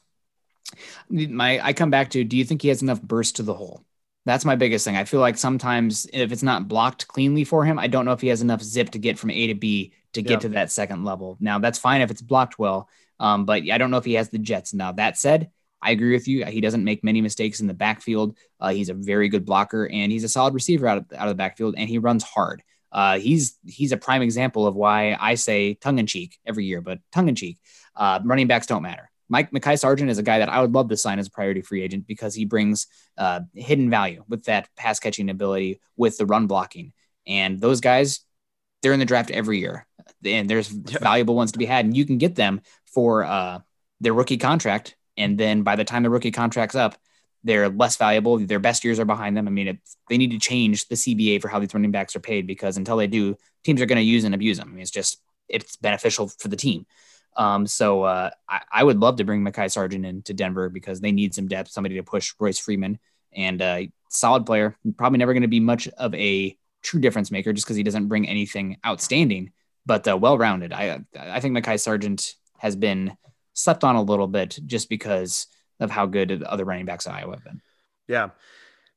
My, 1.10 1.60
I 1.63 1.74
come 1.74 1.89
back 1.89 2.12
to, 2.12 2.24
do 2.24 2.38
you 2.38 2.46
think 2.46 2.62
he 2.62 2.69
has 2.69 2.81
enough 2.81 3.01
burst 3.01 3.36
to 3.38 3.43
the 3.43 3.53
hole? 3.53 3.84
That's 4.25 4.45
my 4.45 4.55
biggest 4.55 4.85
thing. 4.85 4.95
I 4.97 5.05
feel 5.05 5.21
like 5.21 5.38
sometimes 5.38 6.05
if 6.13 6.31
it's 6.31 6.43
not 6.43 6.67
blocked 6.67 7.07
cleanly 7.07 7.43
for 7.43 7.65
him, 7.65 7.79
I 7.79 7.88
don't 7.88 8.05
know 8.05 8.11
if 8.11 8.21
he 8.21 8.27
has 8.27 8.41
enough 8.41 8.61
zip 8.61 8.91
to 8.91 8.99
get 8.99 9.17
from 9.17 9.31
A 9.31 9.47
to 9.47 9.55
B 9.55 9.93
to 10.13 10.21
get 10.21 10.41
to 10.41 10.49
that 10.49 10.71
second 10.71 11.03
level. 11.03 11.38
Now, 11.39 11.59
that's 11.59 11.79
fine 11.79 12.01
if 12.01 12.11
it's 12.11 12.21
blocked 12.21 12.59
well, 12.59 12.89
Um, 13.19 13.45
but 13.45 13.63
I 13.69 13.77
don't 13.77 13.91
know 13.91 13.97
if 13.97 14.05
he 14.05 14.13
has 14.13 14.29
the 14.29 14.38
Jets. 14.39 14.73
Now, 14.73 14.91
that 14.93 15.17
said, 15.17 15.49
I 15.81 15.91
agree 15.91 16.13
with 16.13 16.27
you. 16.27 16.45
He 16.45 16.61
doesn't 16.61 16.83
make 16.83 17.03
many 17.03 17.21
mistakes 17.21 17.59
in 17.61 17.67
the 17.67 17.73
backfield. 17.73 18.38
Uh, 18.59 18.69
he's 18.69 18.89
a 18.89 18.93
very 18.93 19.29
good 19.29 19.45
blocker 19.45 19.88
and 19.88 20.11
he's 20.11 20.23
a 20.23 20.29
solid 20.29 20.53
receiver 20.53 20.88
out 20.88 20.97
of, 20.99 21.05
out 21.13 21.27
of 21.27 21.29
the 21.29 21.35
backfield 21.35 21.75
and 21.77 21.89
he 21.89 21.97
runs 21.97 22.23
hard. 22.23 22.63
Uh, 22.91 23.19
he's 23.19 23.57
he's 23.65 23.91
a 23.91 23.97
prime 23.97 24.21
example 24.21 24.65
of 24.65 24.75
why 24.75 25.15
I 25.19 25.35
say 25.35 25.75
tongue 25.75 25.99
in 25.99 26.07
cheek 26.07 26.39
every 26.45 26.65
year, 26.65 26.81
but 26.81 26.99
tongue 27.11 27.29
in 27.29 27.35
cheek, 27.35 27.59
uh, 27.95 28.19
running 28.23 28.47
backs 28.47 28.67
don't 28.67 28.81
matter. 28.81 29.11
Mike 29.29 29.51
Mekhi 29.51 29.79
Sargent 29.79 30.09
is 30.09 30.17
a 30.17 30.24
guy 30.24 30.39
that 30.39 30.50
I 30.50 30.59
would 30.59 30.74
love 30.74 30.89
to 30.89 30.98
sign 30.98 31.19
as 31.19 31.27
a 31.27 31.31
priority 31.31 31.62
free 31.62 31.83
agent 31.83 32.07
because 32.07 32.33
he 32.33 32.45
brings 32.45 32.88
uh, 33.17 33.41
hidden 33.53 33.89
value 33.89 34.24
with 34.27 34.45
that 34.45 34.67
pass 34.75 35.00
catching 35.00 35.29
ability, 35.29 35.79
with 35.95 36.17
the 36.17 36.25
run 36.25 36.48
blocking, 36.48 36.93
and 37.27 37.59
those 37.59 37.79
guys 37.79 38.21
they're 38.81 38.93
in 38.93 39.00
the 39.00 39.05
draft 39.05 39.29
every 39.29 39.59
year, 39.59 39.86
and 40.24 40.50
there's 40.50 40.71
yep. 40.71 41.01
valuable 41.01 41.36
ones 41.36 41.51
to 41.51 41.59
be 41.59 41.65
had, 41.65 41.86
and 41.86 41.95
you 41.95 42.05
can 42.05 42.17
get 42.17 42.36
them 42.36 42.62
for 42.86 43.24
uh, 43.24 43.59
their 44.00 44.13
rookie 44.13 44.38
contract, 44.38 44.95
and 45.17 45.38
then 45.38 45.63
by 45.63 45.75
the 45.75 45.83
time 45.83 46.03
the 46.03 46.09
rookie 46.09 46.31
contract's 46.31 46.75
up, 46.75 46.98
they're 47.43 47.69
less 47.69 47.98
valuable. 47.98 48.38
Their 48.38 48.59
best 48.59 48.83
years 48.83 49.00
are 49.00 49.05
behind 49.05 49.38
them. 49.38 49.48
I 49.48 49.51
mean, 49.51 49.67
it, 49.69 49.77
they 50.09 50.17
need 50.17 50.31
to 50.31 50.39
change 50.39 50.88
the 50.88 50.95
CBA 50.95 51.41
for 51.41 51.48
how 51.48 51.59
these 51.59 51.74
running 51.74 51.91
backs 51.91 52.15
are 52.15 52.21
paid 52.21 52.48
because 52.48 52.77
until 52.77 52.98
they 52.98 53.07
do, 53.07 53.38
teams 53.63 53.81
are 53.81 53.86
going 53.86 53.98
to 53.98 54.03
use 54.03 54.24
and 54.24 54.36
abuse 54.36 54.57
them. 54.57 54.69
I 54.69 54.71
mean, 54.71 54.81
it's 54.81 54.91
just 54.91 55.21
it's 55.48 55.77
beneficial 55.77 56.27
for 56.27 56.48
the 56.48 56.55
team. 56.55 56.86
Um, 57.39 57.65
so 57.65 58.03
uh, 58.03 58.31
I, 58.50 58.62
I, 58.69 58.84
would 58.84 59.00
love 59.00 59.15
to 59.15 59.24
bring 59.24 59.46
Mekhi 59.46 59.72
Sargent 59.72 60.05
into 60.05 60.34
Denver 60.34 60.67
because 60.67 61.00
they 61.00 61.13
need 61.13 61.34
some 61.34 61.48
depth, 61.48 61.72
somebody 61.72 61.96
to 61.96 62.03
push 62.03 62.34
Royce 62.38 62.60
Freeman, 62.60 63.00
and 63.31 63.62
uh, 63.62 63.84
solid 64.10 64.46
player. 64.46 64.75
Probably 64.98 65.19
never 65.19 65.31
going 65.31 65.43
to 65.43 65.48
be 65.48 65.62
much 65.62 65.88
of 65.88 66.13
a 66.15 66.58
true 66.84 67.00
difference 67.00 67.31
maker 67.31 67.53
just 67.53 67.65
because 67.65 67.77
he 67.77 67.84
doesn't 67.84 68.10
bring 68.10 68.27
anything 68.27 68.75
outstanding, 68.86 69.53
but 69.86 70.05
uh, 70.05 70.17
well 70.17 70.38
rounded. 70.38 70.74
I 70.74 71.00
I 71.17 71.39
think 71.39 71.58
Mekhi 71.58 71.79
Sargent 71.79 72.36
has 72.58 72.75
been 72.75 73.15
slept 73.53 73.86
on 73.86 73.96
a 73.96 74.01
little 74.01 74.27
bit 74.27 74.60
just 74.65 74.89
because 74.89 75.48
of 75.79 75.89
how 75.89 76.08
good 76.08 76.27
the 76.27 76.51
other 76.51 76.65
running 76.65 76.86
backs 76.86 77.08
Iowa 77.08 77.36
have 77.36 77.43
been. 77.46 77.62
Yeah. 78.10 78.31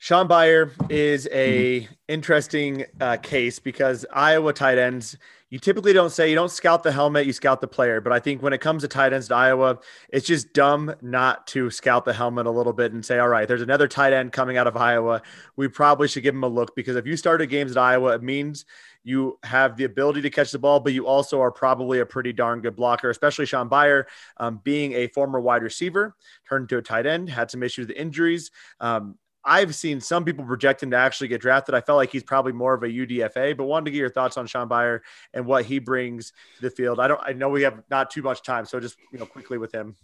Shaun 0.03 0.27
Beyer 0.27 0.73
is 0.91 1.29
a 1.31 1.83
mm-hmm. 1.83 1.93
interesting 2.09 2.87
uh, 3.01 3.19
case 3.19 3.61
because 3.61 4.05
Iowa 4.13 4.53
tight 4.53 4.77
ends, 4.77 5.17
you 5.49 5.61
typically 5.61 5.93
don't 5.93 6.11
say 6.11 6.29
you 6.29 6.35
don't 6.35 6.51
scout 6.51 6.83
the 6.83 6.91
helmet, 6.91 7.25
you 7.25 7.33
scout 7.33 7.61
the 7.61 7.69
player. 7.69 8.01
But 8.01 8.13
I 8.13 8.19
think 8.19 8.43
when 8.43 8.53
it 8.53 8.61
comes 8.61 8.83
to 8.83 8.89
tight 8.89 9.13
ends 9.13 9.29
to 9.29 9.37
Iowa, 9.37 9.79
it's 10.09 10.27
just 10.27 10.55
dumb 10.55 10.93
not 11.03 11.47
to 11.49 11.71
scout 11.71 12.05
the 12.05 12.13
helmet 12.13 12.47
a 12.47 12.51
little 12.51 12.73
bit 12.73 12.91
and 12.91 13.07
say, 13.07 13.21
all 13.21 13.29
right, 13.29 13.47
there's 13.47 13.63
another 13.63 13.87
tight 13.87 14.13
end 14.13 14.33
coming 14.33 14.57
out 14.57 14.67
of 14.67 14.77
Iowa. 14.77 15.23
We 15.55 15.69
probably 15.69 16.09
should 16.09 16.25
give 16.25 16.35
him 16.35 16.43
a 16.43 16.49
look 16.49 16.75
because 16.75 16.97
if 16.97 17.07
you 17.07 17.17
started 17.17 17.47
games 17.47 17.71
at 17.71 17.79
Iowa, 17.79 18.17
it 18.17 18.25
means 18.25 18.65
you 19.05 19.39
have 19.45 19.77
the 19.77 19.85
ability 19.85 20.23
to 20.23 20.31
catch 20.31 20.51
the 20.51 20.59
ball, 20.59 20.81
but 20.81 20.95
you 20.95 21.07
also 21.07 21.41
are 21.41 21.53
probably 21.53 22.01
a 22.01 22.07
pretty 22.07 22.33
darn 22.33 22.61
good 22.61 22.75
blocker, 22.75 23.11
especially 23.11 23.47
Shaun 23.47 23.69
Beyer, 23.69 24.09
um, 24.39 24.61
being 24.65 24.95
a 24.95 25.07
former 25.09 25.41
wide 25.41 25.63
receiver, 25.63 26.17
turned 26.49 26.65
into 26.65 26.79
a 26.79 26.83
tight 26.83 27.07
end, 27.07 27.29
had 27.29 27.53
some 27.53 27.63
issues 27.63 27.87
with 27.87 27.97
injuries. 27.97 28.51
Um, 28.81 29.17
I've 29.45 29.75
seen 29.75 30.01
some 30.01 30.25
people 30.25 30.45
project 30.45 30.83
him 30.83 30.91
to 30.93 30.97
actually 30.97 31.29
get 31.29 31.41
drafted. 31.41 31.75
I 31.75 31.81
felt 31.81 31.97
like 31.97 32.11
he's 32.11 32.23
probably 32.23 32.53
more 32.53 32.75
of 32.75 32.83
a 32.83 32.89
UDFA, 32.89 33.57
but 33.57 33.65
wanted 33.65 33.87
to 33.87 33.91
get 33.91 33.99
your 33.99 34.11
thoughts 34.11 34.37
on 34.37 34.47
Shaun 34.47 34.69
Beyer 34.69 35.03
and 35.35 35.47
what 35.47 35.65
he 35.65 35.79
brings 35.79 36.33
to 36.57 36.63
the 36.63 36.71
field. 36.71 37.01
I 37.01 37.09
don't. 37.09 37.21
I 37.23 37.33
know 37.33 37.49
we 37.49 37.63
have 37.63 37.83
not 37.91 38.11
too 38.11 38.23
much 38.23 38.43
time, 38.43 38.65
so 38.67 38.79
just 38.79 38.97
you 39.13 39.19
know 39.19 39.27
quickly 39.27 39.59
with 39.59 39.73
him. 39.73 39.97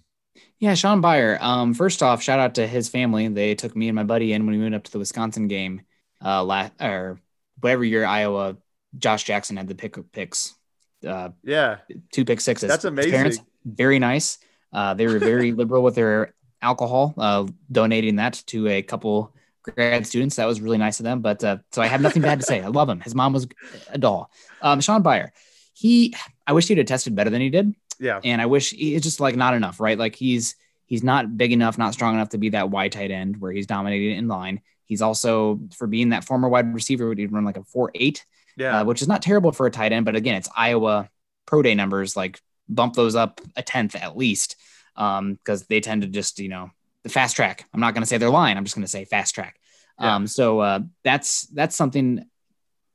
Yeah, 0.59 0.75
Shaun 0.75 1.01
Beyer. 1.01 1.39
Um, 1.41 1.75
first 1.75 2.03
off, 2.03 2.23
shout 2.23 2.41
out 2.41 2.57
to 2.57 2.67
his 2.67 2.89
family. 2.89 3.29
They 3.29 3.55
took 3.55 3.77
me 3.77 3.89
and 3.89 3.97
my 3.97 4.05
buddy 4.05 4.33
in 4.33 4.47
when 4.47 4.57
we 4.57 4.63
went 4.63 4.75
up 4.75 4.85
to 4.85 4.93
the 4.93 4.99
Wisconsin 4.99 5.49
game. 5.49 5.83
Uh, 6.25 6.43
last 6.43 6.73
or 6.81 7.21
whatever 7.61 7.85
year 7.85 8.05
Iowa, 8.05 8.57
Josh 8.97 9.25
Jackson 9.25 9.57
had 9.57 9.69
the 9.69 9.75
pick 9.75 9.97
picks. 10.13 10.55
Uh, 11.07 11.31
yeah, 11.45 11.79
two 12.13 12.25
pick 12.25 12.41
sixes. 12.41 12.69
That's 12.69 12.85
amazing. 12.85 13.13
His 13.13 13.19
parents, 13.19 13.41
very 13.65 13.99
nice. 13.99 14.39
Uh, 14.73 14.95
they 14.95 15.07
were 15.07 15.19
very 15.19 15.53
liberal 15.53 15.83
with 15.83 15.95
their 15.95 16.35
alcohol, 16.63 17.15
uh, 17.17 17.47
donating 17.71 18.17
that 18.17 18.43
to 18.47 18.69
a 18.69 18.83
couple 18.83 19.35
grad 19.63 20.07
students. 20.07 20.37
That 20.37 20.47
was 20.47 20.61
really 20.61 20.79
nice 20.79 21.01
of 21.01 21.05
them. 21.05 21.21
But 21.21 21.43
uh, 21.45 21.59
so 21.73 21.83
I 21.83 21.87
have 21.87 22.01
nothing 22.01 22.23
bad 22.23 22.41
to 22.41 22.47
say. 22.47 22.61
I 22.61 22.69
love 22.69 22.89
him. 22.89 23.01
His 23.01 23.15
mom 23.15 23.33
was 23.33 23.47
a 23.91 23.99
doll. 23.99 24.31
Um, 24.63 24.81
Shaun 24.81 25.03
Beyer, 25.03 25.33
he, 25.75 26.15
I 26.47 26.53
wish 26.53 26.69
he'd 26.69 26.79
have 26.79 26.87
tested 26.87 27.15
better 27.15 27.31
than 27.31 27.41
he 27.41 27.51
did. 27.51 27.75
Yeah. 28.01 28.21
And 28.23 28.41
I 28.41 28.47
wish 28.47 28.73
it's 28.73 29.05
just 29.05 29.21
like 29.21 29.37
not 29.37 29.55
enough, 29.55 29.81
right? 29.81 29.99
Like 29.99 30.15
he's, 30.15 30.57
he's 30.87 31.03
not 31.03 31.37
big 31.37 31.53
enough, 31.53 31.79
not 31.79 31.95
strong 31.95 32.15
enough 32.15 32.31
to 32.31 32.39
be 32.39 32.51
that 32.51 32.71
wide 32.71 32.93
tight 32.93 33.11
end 33.11 33.41
where 33.41 33.53
he's 33.53 33.67
dominating 33.67 34.17
in 34.17 34.29
line. 34.29 34.61
He's 34.87 35.03
also 35.03 35.61
for 35.77 35.87
being 35.87 36.11
that 36.11 36.25
former 36.25 36.49
wide 36.49 36.73
receiver, 36.73 37.09
would 37.09 37.19
he 37.19 37.27
run 37.27 37.45
like 37.45 37.59
a 37.59 37.65
four 37.65 37.91
eight, 37.95 38.25
yeah, 38.57 38.81
uh, 38.81 38.85
which 38.85 39.03
is 39.03 39.09
not 39.09 39.21
terrible 39.21 39.53
for 39.53 39.67
a 39.67 39.71
tight 39.71 39.93
end. 39.93 40.07
But 40.07 40.17
again, 40.17 40.37
it's 40.37 40.49
Iowa 40.57 41.11
pro 41.45 41.61
day 41.61 41.75
numbers, 41.75 42.17
like 42.17 42.41
bump 42.71 42.95
those 42.95 43.15
up 43.15 43.43
a 43.55 43.63
tenth 43.63 43.95
at 43.95 44.17
least 44.17 44.57
because 44.99 45.61
um, 45.61 45.67
they 45.69 45.81
tend 45.81 46.03
to 46.03 46.09
just 46.09 46.41
you 46.41 46.49
know 46.49 46.71
the 47.05 47.09
fast 47.09 47.37
track. 47.37 47.65
I'm 47.73 47.81
not 47.81 47.95
going 47.95 48.03
to 48.03 48.09
say 48.09 48.19
their 48.19 48.31
line. 48.31 48.57
I'm 48.57 48.65
just 48.65 48.75
going 48.75 48.85
to 48.85 48.91
say 48.91 49.05
fast 49.05 49.35
track. 49.35 49.59
Yeah. 50.01 50.17
Um, 50.17 50.27
so 50.27 50.61
uh, 50.61 50.81
that's 51.05 51.47
that's 51.49 51.77
something. 51.77 52.25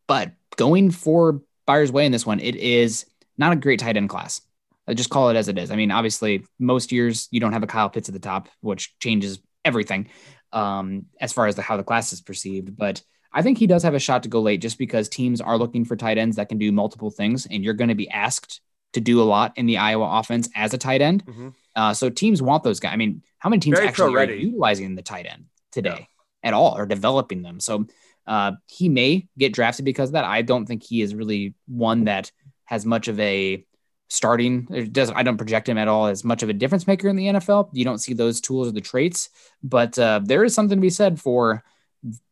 But 0.08 0.34
going 0.58 0.92
for 0.92 1.42
Beyer's 1.66 1.92
way 1.92 2.06
in 2.06 2.12
this 2.12 2.26
one, 2.26 2.40
it 2.40 2.56
is 2.56 3.06
not 3.38 3.54
a 3.54 3.56
great 3.56 3.80
tight 3.80 3.98
end 3.98 4.10
class. 4.10 4.42
I 4.86 4.94
just 4.94 5.10
call 5.10 5.30
it 5.30 5.38
as 5.38 5.48
it 5.48 5.58
is. 5.58 5.72
I 5.72 5.78
mean, 5.78 5.92
obviously, 5.92 6.46
most 6.60 6.92
years 6.92 7.30
you 7.32 7.40
don't 7.40 7.54
have 7.54 7.64
a 7.64 7.68
Kyle 7.68 7.90
Pitts 7.90 8.10
at 8.10 8.14
the 8.14 8.20
top, 8.20 8.50
which 8.60 8.98
changes 9.00 9.40
everything 9.64 10.10
um, 10.52 11.06
as 11.22 11.32
far 11.32 11.48
as 11.48 11.56
the, 11.56 11.62
how 11.62 11.78
the 11.78 11.84
class 11.84 12.12
is 12.12 12.22
perceived. 12.22 12.76
But 12.76 13.02
I 13.32 13.42
think 13.42 13.58
he 13.58 13.68
does 13.68 13.84
have 13.84 13.94
a 13.94 14.00
shot 14.00 14.24
to 14.24 14.30
go 14.30 14.42
late 14.42 14.62
just 14.62 14.78
because 14.78 15.08
teams 15.08 15.40
are 15.40 15.58
looking 15.58 15.86
for 15.86 15.96
tight 15.96 16.18
ends 16.18 16.36
that 16.36 16.50
can 16.50 16.58
do 16.58 16.72
multiple 16.74 17.12
things, 17.12 17.46
and 17.46 17.64
you're 17.64 17.74
going 17.74 17.88
to 17.88 17.96
be 17.96 18.10
asked 18.10 18.60
to 18.92 19.00
do 19.00 19.22
a 19.22 19.24
lot 19.24 19.54
in 19.56 19.66
the 19.66 19.78
Iowa 19.78 20.20
offense 20.20 20.50
as 20.54 20.74
a 20.74 20.78
tight 20.78 21.02
end. 21.02 21.26
Mm-hmm. 21.26 21.50
Uh, 21.76 21.94
so 21.94 22.10
teams 22.10 22.42
want 22.42 22.64
those 22.64 22.80
guys. 22.80 22.94
I 22.94 22.98
mean, 22.98 23.24
how 23.40 23.50
many 23.50 23.60
teams 23.60 23.78
Very 23.78 23.88
actually 23.88 24.16
are 24.16 24.32
utilizing 24.32 24.96
the 24.96 25.02
tight 25.02 25.26
end 25.26 25.46
today 25.72 26.08
yeah. 26.44 26.50
at 26.50 26.54
all 26.54 26.78
or 26.78 26.86
developing 26.86 27.42
them? 27.42 27.60
So 27.60 27.88
uh, 28.28 28.54
he 28.68 28.90
may 28.90 29.28
get 29.38 29.54
drafted 29.54 29.86
because 29.86 30.10
of 30.10 30.14
that. 30.14 30.26
I 30.26 30.42
don't 30.42 30.66
think 30.66 30.84
he 30.84 31.02
is 31.02 31.16
really 31.16 31.56
one 31.68 32.06
that 32.06 32.32
has 32.66 32.86
much 32.86 33.08
of 33.08 33.20
a 33.20 33.66
starting. 34.08 34.68
It 34.72 34.94
doesn't. 34.94 35.16
I 35.16 35.24
don't 35.24 35.38
project 35.38 35.68
him 35.68 35.78
at 35.78 35.88
all 35.88 36.08
as 36.08 36.24
much 36.24 36.44
of 36.44 36.50
a 36.50 36.54
difference 36.54 36.88
maker 36.88 37.10
in 37.10 37.16
the 37.16 37.28
NFL. 37.28 37.70
You 37.74 37.84
don't 37.84 37.98
see 37.98 38.14
those 38.14 38.40
tools 38.40 38.68
or 38.68 38.72
the 38.72 38.82
traits, 38.82 39.30
but 39.62 39.98
uh, 39.98 40.22
there 40.24 40.44
is 40.44 40.54
something 40.54 40.78
to 40.78 40.82
be 40.82 40.90
said 40.90 41.20
for 41.20 41.64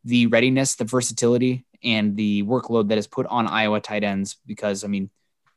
the 0.04 0.26
readiness, 0.26 0.76
the 0.76 0.84
versatility, 0.84 1.64
and 1.82 2.16
the 2.16 2.42
workload 2.44 2.88
that 2.88 2.98
is 2.98 3.06
put 3.06 3.26
on 3.26 3.46
Iowa 3.46 3.80
tight 3.80 4.04
ends. 4.04 4.36
Because 4.46 4.84
I 4.84 4.86
mean, 4.86 5.10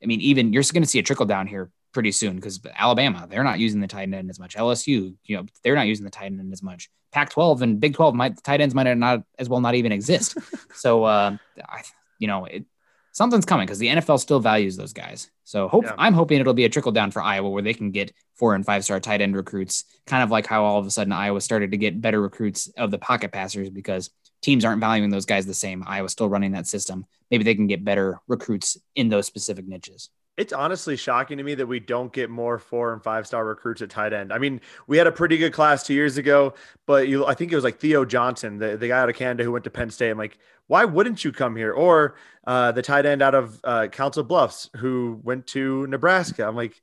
I 0.03 0.07
mean, 0.07 0.21
even 0.21 0.51
you're 0.51 0.63
going 0.73 0.83
to 0.83 0.89
see 0.89 0.99
a 0.99 1.03
trickle 1.03 1.25
down 1.25 1.47
here 1.47 1.71
pretty 1.95 2.11
soon 2.11 2.35
because 2.35 2.59
Alabama, 2.77 3.25
they're 3.27 3.43
not 3.43 3.57
using 3.57 3.79
the 3.79 3.87
tight 3.87 4.13
end 4.13 4.29
as 4.29 4.37
much. 4.37 4.55
LSU, 4.55 5.15
you 5.23 5.37
know, 5.37 5.45
they're 5.63 5.75
not 5.75 5.87
using 5.87 6.03
the 6.03 6.11
tight 6.11 6.25
end 6.25 6.53
as 6.53 6.61
much. 6.61 6.89
Pac-12 7.13 7.61
and 7.61 7.79
Big 7.79 7.95
12 7.95 8.13
might 8.13 8.35
the 8.35 8.41
tight 8.41 8.59
ends 8.59 8.75
might 8.75 8.93
not 8.93 9.23
as 9.39 9.47
well 9.47 9.61
not 9.61 9.75
even 9.75 9.93
exist. 9.93 10.37
so, 10.75 11.05
uh, 11.05 11.37
I, 11.67 11.83
you 12.19 12.27
know, 12.27 12.43
it, 12.45 12.65
something's 13.13 13.45
coming 13.45 13.65
because 13.65 13.79
the 13.79 13.87
NFL 13.87 14.19
still 14.19 14.41
values 14.41 14.75
those 14.75 14.91
guys. 14.91 15.31
So 15.45 15.69
hope 15.69 15.85
yeah. 15.85 15.95
I'm 15.97 16.13
hoping 16.13 16.41
it'll 16.41 16.53
be 16.53 16.65
a 16.65 16.69
trickle 16.69 16.91
down 16.91 17.11
for 17.11 17.21
Iowa 17.21 17.49
where 17.49 17.63
they 17.63 17.73
can 17.73 17.91
get 17.91 18.11
four 18.35 18.55
and 18.55 18.65
five 18.65 18.83
star 18.83 18.99
tight 18.99 19.21
end 19.21 19.37
recruits, 19.37 19.85
kind 20.05 20.21
of 20.21 20.29
like 20.29 20.45
how 20.45 20.65
all 20.65 20.77
of 20.77 20.85
a 20.85 20.91
sudden 20.91 21.13
Iowa 21.13 21.39
started 21.39 21.71
to 21.71 21.77
get 21.77 22.01
better 22.01 22.21
recruits 22.21 22.67
of 22.77 22.91
the 22.91 22.99
pocket 22.99 23.31
passers 23.31 23.69
because 23.69 24.09
teams 24.41 24.65
aren't 24.65 24.81
valuing 24.81 25.11
those 25.11 25.25
guys 25.25 25.45
the 25.45 25.53
same. 25.53 25.81
Iowa's 25.87 26.11
still 26.11 26.27
running 26.27 26.51
that 26.51 26.67
system. 26.67 27.05
Maybe 27.31 27.45
they 27.45 27.55
can 27.55 27.67
get 27.67 27.85
better 27.85 28.19
recruits 28.27 28.77
in 28.95 29.07
those 29.07 29.27
specific 29.27 29.65
niches. 29.65 30.09
It's 30.37 30.51
honestly 30.51 30.97
shocking 30.97 31.37
to 31.37 31.43
me 31.43 31.55
that 31.55 31.67
we 31.67 31.79
don't 31.79 32.11
get 32.11 32.29
more 32.29 32.59
four 32.59 32.91
and 32.91 33.01
five 33.01 33.25
star 33.25 33.45
recruits 33.45 33.81
at 33.81 33.89
tight 33.89 34.11
end. 34.11 34.33
I 34.33 34.37
mean, 34.37 34.59
we 34.85 34.97
had 34.97 35.07
a 35.07 35.11
pretty 35.11 35.37
good 35.37 35.53
class 35.53 35.83
two 35.83 35.93
years 35.93 36.17
ago, 36.17 36.53
but 36.85 37.07
you, 37.07 37.25
I 37.25 37.33
think 37.35 37.51
it 37.53 37.55
was 37.55 37.63
like 37.63 37.79
Theo 37.79 38.03
Johnson, 38.03 38.57
the, 38.57 38.75
the 38.75 38.89
guy 38.89 38.99
out 38.99 39.09
of 39.09 39.15
Canada 39.15 39.43
who 39.43 39.53
went 39.53 39.63
to 39.63 39.69
Penn 39.69 39.89
State. 39.89 40.09
I'm 40.09 40.17
like, 40.17 40.37
why 40.67 40.83
wouldn't 40.83 41.23
you 41.23 41.31
come 41.31 41.55
here? 41.55 41.71
Or 41.71 42.15
uh, 42.45 42.73
the 42.73 42.81
tight 42.81 43.05
end 43.05 43.21
out 43.21 43.35
of 43.35 43.61
uh, 43.63 43.87
Council 43.87 44.23
Bluffs 44.23 44.69
who 44.75 45.21
went 45.23 45.47
to 45.47 45.87
Nebraska. 45.87 46.45
I'm 46.45 46.55
like, 46.55 46.81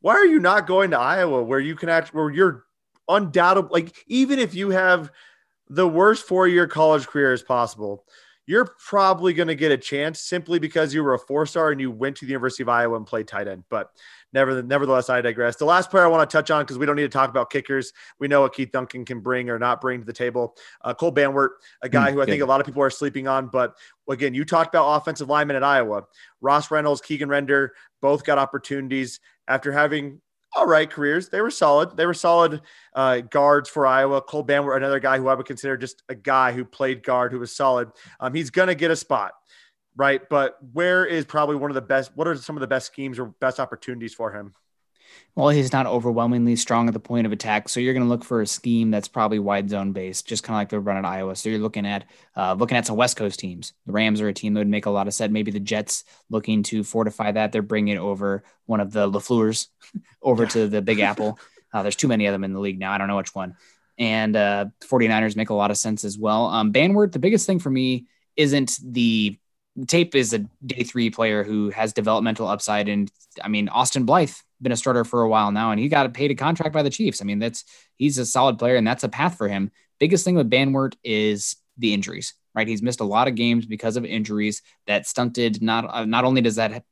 why 0.00 0.14
are 0.14 0.26
you 0.26 0.38
not 0.38 0.66
going 0.66 0.90
to 0.90 0.98
Iowa 0.98 1.42
where 1.42 1.60
you 1.60 1.74
can 1.74 1.88
actually, 1.88 2.16
where 2.16 2.30
you're 2.30 2.64
undoubtedly, 3.08 3.82
like, 3.82 4.04
even 4.06 4.38
if 4.38 4.54
you 4.54 4.70
have 4.70 5.10
the 5.68 5.88
worst 5.88 6.26
four 6.26 6.46
year 6.46 6.66
college 6.66 7.06
career 7.06 7.32
as 7.32 7.42
possible, 7.42 8.04
you're 8.46 8.68
probably 8.78 9.32
going 9.32 9.48
to 9.48 9.54
get 9.54 9.72
a 9.72 9.76
chance 9.76 10.20
simply 10.20 10.58
because 10.58 10.92
you 10.92 11.02
were 11.02 11.14
a 11.14 11.18
four 11.18 11.46
star 11.46 11.70
and 11.70 11.80
you 11.80 11.90
went 11.90 12.16
to 12.16 12.26
the 12.26 12.30
University 12.30 12.62
of 12.62 12.68
Iowa 12.68 12.96
and 12.96 13.06
played 13.06 13.26
tight 13.26 13.48
end. 13.48 13.64
But 13.70 13.90
never, 14.32 14.62
nevertheless, 14.62 15.08
I 15.08 15.20
digress. 15.22 15.56
The 15.56 15.64
last 15.64 15.90
player 15.90 16.04
I 16.04 16.08
want 16.08 16.28
to 16.28 16.36
touch 16.36 16.50
on 16.50 16.62
because 16.62 16.76
we 16.76 16.84
don't 16.84 16.96
need 16.96 17.02
to 17.02 17.08
talk 17.08 17.30
about 17.30 17.50
kickers. 17.50 17.92
We 18.18 18.28
know 18.28 18.42
what 18.42 18.54
Keith 18.54 18.70
Duncan 18.70 19.04
can 19.04 19.20
bring 19.20 19.48
or 19.48 19.58
not 19.58 19.80
bring 19.80 20.00
to 20.00 20.06
the 20.06 20.12
table. 20.12 20.56
Uh, 20.82 20.92
Cole 20.92 21.12
Banwart, 21.12 21.50
a 21.82 21.88
guy 21.88 22.12
who 22.12 22.20
I 22.20 22.26
think 22.26 22.42
a 22.42 22.46
lot 22.46 22.60
of 22.60 22.66
people 22.66 22.82
are 22.82 22.90
sleeping 22.90 23.26
on. 23.26 23.48
But 23.48 23.74
again, 24.10 24.34
you 24.34 24.44
talked 24.44 24.74
about 24.74 24.94
offensive 24.94 25.28
linemen 25.28 25.56
at 25.56 25.64
Iowa. 25.64 26.02
Ross 26.42 26.70
Reynolds, 26.70 27.00
Keegan 27.00 27.28
Render, 27.28 27.72
both 28.02 28.24
got 28.24 28.36
opportunities 28.36 29.20
after 29.48 29.72
having 29.72 30.20
all 30.54 30.66
right 30.66 30.88
careers. 30.88 31.28
They 31.28 31.40
were 31.40 31.50
solid. 31.50 31.96
They 31.96 32.06
were 32.06 32.14
solid 32.14 32.62
uh, 32.94 33.20
guards 33.20 33.68
for 33.68 33.86
Iowa. 33.86 34.22
Cole 34.22 34.44
Banwart, 34.44 34.76
another 34.76 35.00
guy 35.00 35.18
who 35.18 35.28
I 35.28 35.34
would 35.34 35.46
consider 35.46 35.76
just 35.76 36.02
a 36.08 36.14
guy 36.14 36.52
who 36.52 36.64
played 36.64 37.02
guard 37.02 37.32
who 37.32 37.38
was 37.38 37.54
solid. 37.54 37.90
Um, 38.20 38.34
he's 38.34 38.50
going 38.50 38.68
to 38.68 38.74
get 38.74 38.90
a 38.90 38.96
spot, 38.96 39.32
right? 39.96 40.22
But 40.28 40.56
where 40.72 41.04
is 41.04 41.24
probably 41.24 41.56
one 41.56 41.70
of 41.70 41.74
the 41.74 41.82
best? 41.82 42.12
What 42.14 42.28
are 42.28 42.36
some 42.36 42.56
of 42.56 42.60
the 42.60 42.66
best 42.66 42.86
schemes 42.86 43.18
or 43.18 43.26
best 43.26 43.60
opportunities 43.60 44.14
for 44.14 44.32
him? 44.32 44.54
Well, 45.36 45.48
he's 45.48 45.72
not 45.72 45.86
overwhelmingly 45.86 46.54
strong 46.54 46.86
at 46.86 46.94
the 46.94 47.00
point 47.00 47.26
of 47.26 47.32
attack, 47.32 47.68
so 47.68 47.80
you're 47.80 47.92
going 47.92 48.04
to 48.04 48.08
look 48.08 48.24
for 48.24 48.40
a 48.40 48.46
scheme 48.46 48.92
that's 48.92 49.08
probably 49.08 49.40
wide 49.40 49.68
zone 49.68 49.92
based, 49.92 50.28
just 50.28 50.44
kind 50.44 50.54
of 50.54 50.60
like 50.60 50.68
they 50.68 50.78
run 50.78 50.96
at 50.96 51.04
Iowa. 51.04 51.34
So 51.34 51.48
you're 51.48 51.58
looking 51.58 51.86
at 51.86 52.04
uh, 52.36 52.54
looking 52.54 52.76
at 52.76 52.86
some 52.86 52.96
West 52.96 53.16
Coast 53.16 53.40
teams. 53.40 53.72
The 53.86 53.92
Rams 53.92 54.20
are 54.20 54.28
a 54.28 54.32
team 54.32 54.54
that 54.54 54.60
would 54.60 54.68
make 54.68 54.86
a 54.86 54.90
lot 54.90 55.08
of 55.08 55.14
sense. 55.14 55.32
Maybe 55.32 55.50
the 55.50 55.58
Jets 55.58 56.04
looking 56.30 56.62
to 56.64 56.84
fortify 56.84 57.32
that. 57.32 57.50
They're 57.50 57.62
bringing 57.62 57.98
over 57.98 58.44
one 58.66 58.80
of 58.80 58.92
the 58.92 59.10
Lafleurs 59.10 59.68
over 60.22 60.46
to 60.46 60.68
the 60.68 60.82
Big 60.82 61.00
Apple. 61.00 61.38
Uh, 61.72 61.82
there's 61.82 61.96
too 61.96 62.08
many 62.08 62.26
of 62.26 62.32
them 62.32 62.44
in 62.44 62.52
the 62.52 62.60
league 62.60 62.78
now. 62.78 62.92
I 62.92 62.98
don't 62.98 63.08
know 63.08 63.16
which 63.16 63.34
one. 63.34 63.56
And 63.98 64.36
uh, 64.36 64.66
49ers 64.84 65.36
make 65.36 65.50
a 65.50 65.54
lot 65.54 65.72
of 65.72 65.76
sense 65.76 66.04
as 66.04 66.16
well. 66.16 66.46
Um, 66.46 66.72
Banwart, 66.72 67.10
the 67.10 67.18
biggest 67.18 67.46
thing 67.46 67.58
for 67.58 67.70
me 67.70 68.06
isn't 68.36 68.78
the 68.82 69.38
tape 69.86 70.14
is 70.14 70.32
a 70.32 70.38
day 70.64 70.84
three 70.84 71.10
player 71.10 71.42
who 71.42 71.70
has 71.70 71.92
developmental 71.92 72.46
upside. 72.46 72.88
And 72.88 73.10
I 73.42 73.48
mean, 73.48 73.68
Austin 73.68 74.04
Blythe 74.04 74.34
been 74.62 74.72
a 74.72 74.76
starter 74.76 75.04
for 75.04 75.22
a 75.22 75.28
while 75.28 75.50
now, 75.52 75.70
and 75.70 75.80
he 75.80 75.88
got 75.88 76.12
paid 76.14 76.30
a 76.30 76.34
contract 76.34 76.72
by 76.72 76.82
the 76.82 76.90
Chiefs. 76.90 77.20
I 77.20 77.24
mean, 77.24 77.38
that's 77.38 77.64
he's 77.96 78.18
a 78.18 78.26
solid 78.26 78.58
player, 78.58 78.76
and 78.76 78.86
that's 78.86 79.04
a 79.04 79.08
path 79.08 79.36
for 79.36 79.48
him. 79.48 79.70
Biggest 79.98 80.24
thing 80.24 80.36
with 80.36 80.50
Banwart 80.50 80.94
is 81.02 81.56
the 81.76 81.92
injuries, 81.92 82.34
right? 82.54 82.68
He's 82.68 82.82
missed 82.82 83.00
a 83.00 83.04
lot 83.04 83.28
of 83.28 83.34
games 83.34 83.66
because 83.66 83.96
of 83.96 84.04
injuries 84.04 84.62
that 84.86 85.06
stunted. 85.06 85.62
Not 85.62 85.86
uh, 85.88 86.04
not 86.04 86.24
only 86.24 86.40
does 86.40 86.56
that 86.56 86.84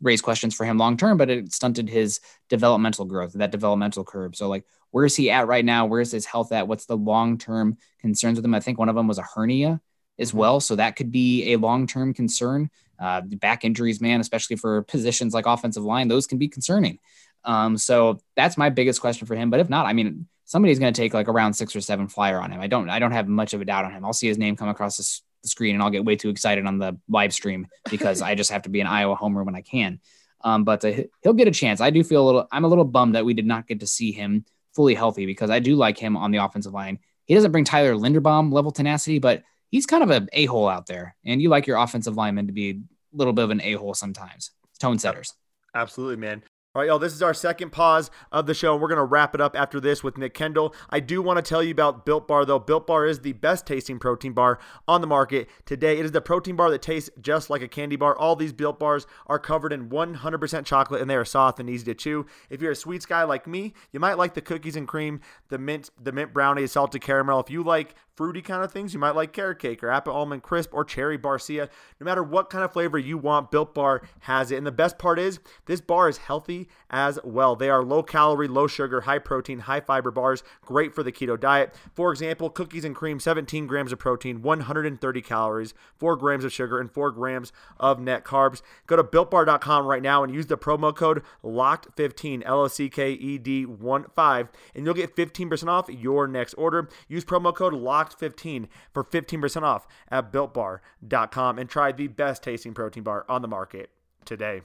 raise 0.00 0.20
questions 0.20 0.54
for 0.54 0.64
him 0.64 0.78
long 0.78 0.96
term, 0.96 1.16
but 1.16 1.30
it 1.30 1.52
stunted 1.52 1.88
his 1.88 2.20
developmental 2.48 3.04
growth, 3.04 3.32
that 3.34 3.52
developmental 3.52 4.04
curve. 4.04 4.36
So, 4.36 4.48
like, 4.48 4.64
where 4.90 5.04
is 5.04 5.16
he 5.16 5.30
at 5.30 5.46
right 5.46 5.64
now? 5.64 5.86
Where 5.86 6.00
is 6.00 6.12
his 6.12 6.26
health 6.26 6.52
at? 6.52 6.68
What's 6.68 6.86
the 6.86 6.96
long 6.96 7.38
term 7.38 7.76
concerns 8.00 8.36
with 8.36 8.44
him? 8.44 8.54
I 8.54 8.60
think 8.60 8.78
one 8.78 8.88
of 8.88 8.94
them 8.94 9.08
was 9.08 9.18
a 9.18 9.22
hernia 9.34 9.80
as 10.18 10.30
mm-hmm. 10.30 10.38
well. 10.38 10.60
So 10.60 10.76
that 10.76 10.96
could 10.96 11.10
be 11.10 11.52
a 11.52 11.56
long 11.56 11.86
term 11.86 12.14
concern. 12.14 12.70
Uh, 12.98 13.20
back 13.20 13.64
injuries, 13.64 14.00
man, 14.00 14.20
especially 14.20 14.56
for 14.56 14.82
positions 14.82 15.34
like 15.34 15.46
offensive 15.46 15.84
line, 15.84 16.08
those 16.08 16.26
can 16.26 16.38
be 16.38 16.48
concerning. 16.48 16.98
Um, 17.44 17.76
so 17.76 18.18
that's 18.36 18.56
my 18.56 18.70
biggest 18.70 19.00
question 19.00 19.26
for 19.26 19.36
him. 19.36 19.50
But 19.50 19.60
if 19.60 19.68
not, 19.68 19.86
I 19.86 19.92
mean, 19.92 20.26
somebody's 20.44 20.78
going 20.78 20.92
to 20.92 21.00
take 21.00 21.12
like 21.12 21.28
around 21.28 21.52
six 21.52 21.76
or 21.76 21.80
seven 21.80 22.08
flyer 22.08 22.40
on 22.40 22.50
him. 22.50 22.60
I 22.60 22.66
don't, 22.66 22.88
I 22.88 22.98
don't 22.98 23.12
have 23.12 23.28
much 23.28 23.52
of 23.52 23.60
a 23.60 23.64
doubt 23.64 23.84
on 23.84 23.92
him. 23.92 24.04
I'll 24.04 24.12
see 24.12 24.28
his 24.28 24.38
name 24.38 24.56
come 24.56 24.68
across 24.68 24.96
the, 24.96 25.20
the 25.42 25.48
screen 25.48 25.74
and 25.74 25.82
I'll 25.82 25.90
get 25.90 26.04
way 26.04 26.16
too 26.16 26.30
excited 26.30 26.66
on 26.66 26.78
the 26.78 26.98
live 27.08 27.32
stream 27.32 27.68
because 27.90 28.22
I 28.22 28.34
just 28.34 28.50
have 28.50 28.62
to 28.62 28.70
be 28.70 28.80
an 28.80 28.86
Iowa 28.86 29.14
homer 29.14 29.44
when 29.44 29.54
I 29.54 29.60
can. 29.60 30.00
Um, 30.40 30.64
but 30.64 30.84
uh, 30.84 30.92
he'll 31.22 31.32
get 31.32 31.48
a 31.48 31.52
chance. 31.52 31.80
I 31.80 31.90
do 31.90 32.02
feel 32.02 32.22
a 32.22 32.26
little, 32.26 32.48
I'm 32.50 32.64
a 32.64 32.68
little 32.68 32.84
bummed 32.84 33.14
that 33.14 33.24
we 33.24 33.34
did 33.34 33.46
not 33.46 33.66
get 33.66 33.80
to 33.80 33.86
see 33.86 34.12
him 34.12 34.44
fully 34.74 34.94
healthy 34.94 35.26
because 35.26 35.50
I 35.50 35.58
do 35.58 35.76
like 35.76 35.98
him 35.98 36.16
on 36.16 36.30
the 36.30 36.38
offensive 36.38 36.72
line. 36.72 36.98
He 37.24 37.34
doesn't 37.34 37.52
bring 37.52 37.64
Tyler 37.64 37.94
Linderbaum 37.94 38.52
level 38.52 38.70
tenacity, 38.70 39.18
but 39.18 39.42
he's 39.70 39.86
kind 39.86 40.02
of 40.02 40.10
an 40.10 40.28
a 40.32 40.46
hole 40.46 40.68
out 40.68 40.86
there, 40.86 41.16
and 41.24 41.40
you 41.40 41.48
like 41.48 41.66
your 41.66 41.78
offensive 41.78 42.16
lineman 42.16 42.46
to 42.46 42.52
be 42.52 42.70
a 42.70 42.76
little 43.12 43.32
bit 43.32 43.44
of 43.44 43.50
an 43.50 43.60
a 43.60 43.72
hole 43.74 43.94
sometimes. 43.94 44.50
Tone 44.78 44.98
setters. 44.98 45.34
Absolutely, 45.74 46.16
man. 46.16 46.42
All 46.76 46.82
right, 46.82 46.88
y'all, 46.88 46.98
this 46.98 47.14
is 47.14 47.22
our 47.22 47.32
second 47.32 47.70
pause 47.70 48.10
of 48.30 48.44
the 48.44 48.52
show, 48.52 48.74
and 48.74 48.82
we're 48.82 48.88
going 48.88 48.98
to 48.98 49.04
wrap 49.04 49.34
it 49.34 49.40
up 49.40 49.56
after 49.56 49.80
this 49.80 50.04
with 50.04 50.18
Nick 50.18 50.34
Kendall. 50.34 50.74
I 50.90 51.00
do 51.00 51.22
want 51.22 51.38
to 51.38 51.42
tell 51.42 51.62
you 51.62 51.70
about 51.70 52.04
Built 52.04 52.28
Bar, 52.28 52.44
though. 52.44 52.58
Built 52.58 52.86
Bar 52.86 53.06
is 53.06 53.20
the 53.20 53.32
best 53.32 53.66
tasting 53.66 53.98
protein 53.98 54.34
bar 54.34 54.58
on 54.86 55.00
the 55.00 55.06
market 55.06 55.48
today. 55.64 55.98
It 55.98 56.04
is 56.04 56.12
the 56.12 56.20
protein 56.20 56.54
bar 56.54 56.70
that 56.70 56.82
tastes 56.82 57.08
just 57.18 57.48
like 57.48 57.62
a 57.62 57.68
candy 57.68 57.96
bar. 57.96 58.14
All 58.14 58.36
these 58.36 58.52
Built 58.52 58.78
Bars 58.78 59.06
are 59.26 59.38
covered 59.38 59.72
in 59.72 59.88
100% 59.88 60.66
chocolate, 60.66 61.00
and 61.00 61.08
they 61.08 61.16
are 61.16 61.24
soft 61.24 61.58
and 61.60 61.70
easy 61.70 61.86
to 61.86 61.94
chew. 61.94 62.26
If 62.50 62.60
you're 62.60 62.72
a 62.72 62.76
sweets 62.76 63.06
guy 63.06 63.22
like 63.22 63.46
me, 63.46 63.72
you 63.90 63.98
might 63.98 64.18
like 64.18 64.34
the 64.34 64.42
cookies 64.42 64.76
and 64.76 64.86
cream, 64.86 65.22
the 65.48 65.56
mint, 65.56 65.88
the 65.98 66.12
mint 66.12 66.34
brownie, 66.34 66.66
salted 66.66 67.00
caramel. 67.00 67.40
If 67.40 67.48
you 67.48 67.62
like 67.62 67.94
fruity 68.16 68.40
kind 68.42 68.64
of 68.64 68.72
things, 68.72 68.94
you 68.94 68.98
might 68.98 69.14
like 69.14 69.32
carrot 69.32 69.58
cake 69.58 69.84
or 69.84 69.90
apple 69.90 70.12
almond 70.12 70.42
crisp 70.42 70.72
or 70.72 70.84
cherry 70.84 71.18
barcia. 71.18 71.68
No 72.00 72.04
matter 72.04 72.22
what 72.22 72.50
kind 72.50 72.64
of 72.64 72.72
flavor 72.72 72.98
you 72.98 73.18
want, 73.18 73.50
Built 73.50 73.74
Bar 73.74 74.02
has 74.20 74.50
it. 74.50 74.56
And 74.56 74.66
the 74.66 74.72
best 74.72 74.98
part 74.98 75.18
is, 75.18 75.38
this 75.66 75.80
bar 75.80 76.08
is 76.08 76.16
healthy 76.18 76.68
as 76.90 77.18
well. 77.22 77.54
They 77.54 77.68
are 77.68 77.84
low 77.84 78.02
calorie, 78.02 78.48
low 78.48 78.66
sugar, 78.66 79.02
high 79.02 79.18
protein, 79.18 79.60
high 79.60 79.80
fiber 79.80 80.10
bars, 80.10 80.42
great 80.62 80.94
for 80.94 81.02
the 81.02 81.12
keto 81.12 81.38
diet. 81.38 81.74
For 81.94 82.10
example, 82.10 82.48
cookies 82.48 82.84
and 82.84 82.96
cream, 82.96 83.20
17 83.20 83.66
grams 83.66 83.92
of 83.92 83.98
protein, 83.98 84.42
130 84.42 85.22
calories, 85.22 85.74
4 85.98 86.16
grams 86.16 86.44
of 86.44 86.52
sugar, 86.52 86.80
and 86.80 86.90
4 86.90 87.10
grams 87.10 87.52
of 87.78 88.00
net 88.00 88.24
carbs. 88.24 88.62
Go 88.86 88.96
to 88.96 89.04
builtbar.com 89.04 89.86
right 89.86 90.02
now 90.02 90.24
and 90.24 90.34
use 90.34 90.46
the 90.46 90.56
promo 90.56 90.94
code 90.94 91.22
LOCKED15, 91.44 92.42
L 92.46 92.60
O 92.62 92.68
C 92.68 92.88
K 92.88 93.12
E 93.12 93.38
D 93.38 93.66
1 93.66 94.06
5, 94.14 94.48
and 94.74 94.84
you'll 94.84 94.94
get 94.94 95.14
15% 95.14 95.68
off 95.68 95.88
your 95.90 96.26
next 96.26 96.54
order. 96.54 96.88
Use 97.08 97.24
promo 97.24 97.54
code 97.54 97.74
LOCKED15 98.06 98.68
for 98.92 99.04
15% 99.04 99.62
off 99.62 99.86
at 100.10 100.32
builtbar.com 100.32 101.58
and 101.58 101.68
try 101.68 101.92
the 101.92 102.08
best 102.08 102.42
tasting 102.42 102.74
protein 102.74 103.02
bar 103.02 103.24
on 103.28 103.42
the 103.42 103.48
market 103.48 103.90
today. 104.24 104.62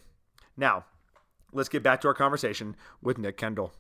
Now, 0.58 0.86
let's 1.54 1.69
get 1.69 1.84
back 1.84 2.01
to 2.01 2.08
our 2.08 2.13
conversation 2.13 2.75
with 3.01 3.17
Nick 3.17 3.38
Kendall. 3.38 3.73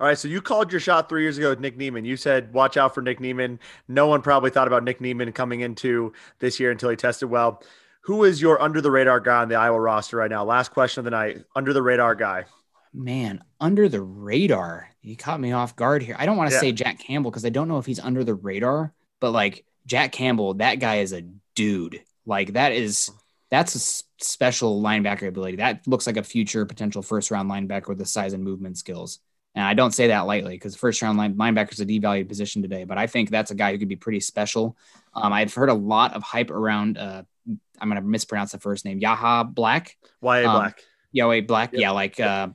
All 0.00 0.06
right, 0.06 0.18
so 0.18 0.28
you 0.28 0.40
called 0.40 0.72
your 0.72 0.80
shot 0.80 1.08
three 1.08 1.22
years 1.22 1.38
ago 1.38 1.50
with 1.50 1.60
Nick 1.60 1.76
Niemann. 1.76 2.04
You 2.04 2.16
said, 2.16 2.52
watch 2.52 2.76
out 2.76 2.94
for 2.94 3.02
Nick 3.02 3.20
Niemann. 3.20 3.58
No 3.88 4.06
one 4.06 4.22
probably 4.22 4.50
thought 4.50 4.66
about 4.66 4.84
Nick 4.84 5.00
Niemann 5.00 5.32
coming 5.32 5.60
into 5.60 6.12
this 6.38 6.58
year 6.60 6.70
until 6.70 6.90
he 6.90 6.96
tested 6.96 7.30
well. 7.30 7.62
Who 8.02 8.24
is 8.24 8.40
your 8.40 8.60
under 8.60 8.80
the 8.80 8.90
radar 8.90 9.20
guy 9.20 9.42
on 9.42 9.48
the 9.48 9.54
Iowa 9.54 9.80
roster 9.80 10.18
right 10.18 10.30
now? 10.30 10.44
Last 10.44 10.72
question 10.72 11.00
of 11.00 11.04
the 11.04 11.10
night. 11.10 11.44
Under 11.56 11.72
the 11.72 11.82
radar 11.82 12.14
guy. 12.14 12.44
Man, 12.94 13.42
under 13.60 13.88
the 13.88 14.00
radar. 14.00 14.88
You 15.02 15.16
caught 15.16 15.40
me 15.40 15.52
off 15.52 15.74
guard 15.74 16.02
here. 16.02 16.14
I 16.18 16.26
don't 16.26 16.36
want 16.36 16.50
to 16.50 16.54
yeah. 16.54 16.60
say 16.60 16.72
Jack 16.72 17.00
Campbell 17.00 17.30
because 17.30 17.44
I 17.44 17.50
don't 17.50 17.68
know 17.68 17.78
if 17.78 17.86
he's 17.86 17.98
under 17.98 18.22
the 18.22 18.34
radar, 18.34 18.94
but 19.20 19.32
like 19.32 19.64
Jack 19.84 20.12
Campbell, 20.12 20.54
that 20.54 20.76
guy 20.76 20.96
is 20.96 21.12
a 21.12 21.22
dude. 21.54 22.00
Like 22.24 22.52
that 22.52 22.72
is 22.72 23.10
that's 23.50 23.74
a 23.74 24.04
special 24.24 24.80
linebacker 24.80 25.28
ability. 25.28 25.56
That 25.56 25.86
looks 25.86 26.06
like 26.06 26.16
a 26.16 26.22
future 26.22 26.64
potential 26.66 27.02
first 27.02 27.30
round 27.30 27.50
linebacker 27.50 27.88
with 27.88 27.98
the 27.98 28.06
size 28.06 28.32
and 28.32 28.42
movement 28.42 28.78
skills. 28.78 29.18
And 29.54 29.64
I 29.64 29.74
don't 29.74 29.92
say 29.92 30.08
that 30.08 30.22
lightly 30.22 30.54
because 30.54 30.74
first 30.74 31.00
round 31.02 31.18
line, 31.18 31.34
linebacker 31.34 31.72
is 31.72 31.80
a 31.80 31.86
devalued 31.86 32.28
position 32.28 32.62
today, 32.62 32.84
but 32.84 32.98
I 32.98 33.06
think 33.06 33.30
that's 33.30 33.50
a 33.50 33.54
guy 33.54 33.72
who 33.72 33.78
could 33.78 33.88
be 33.88 33.96
pretty 33.96 34.20
special. 34.20 34.76
Um, 35.14 35.32
I've 35.32 35.54
heard 35.54 35.68
a 35.68 35.74
lot 35.74 36.14
of 36.14 36.22
hype 36.22 36.50
around, 36.50 36.98
uh, 36.98 37.22
I'm 37.80 37.88
going 37.88 38.00
to 38.00 38.06
mispronounce 38.06 38.52
the 38.52 38.58
first 38.58 38.84
name, 38.84 38.98
Yahya 38.98 39.44
Black. 39.44 39.96
Y.A. 40.20 40.46
Um, 40.46 40.56
Black. 40.56 40.82
Yahweh 41.12 41.42
Black. 41.42 41.72
Yep. 41.72 41.80
Yeah, 41.80 41.90
like 41.92 42.18
uh, 42.18 42.48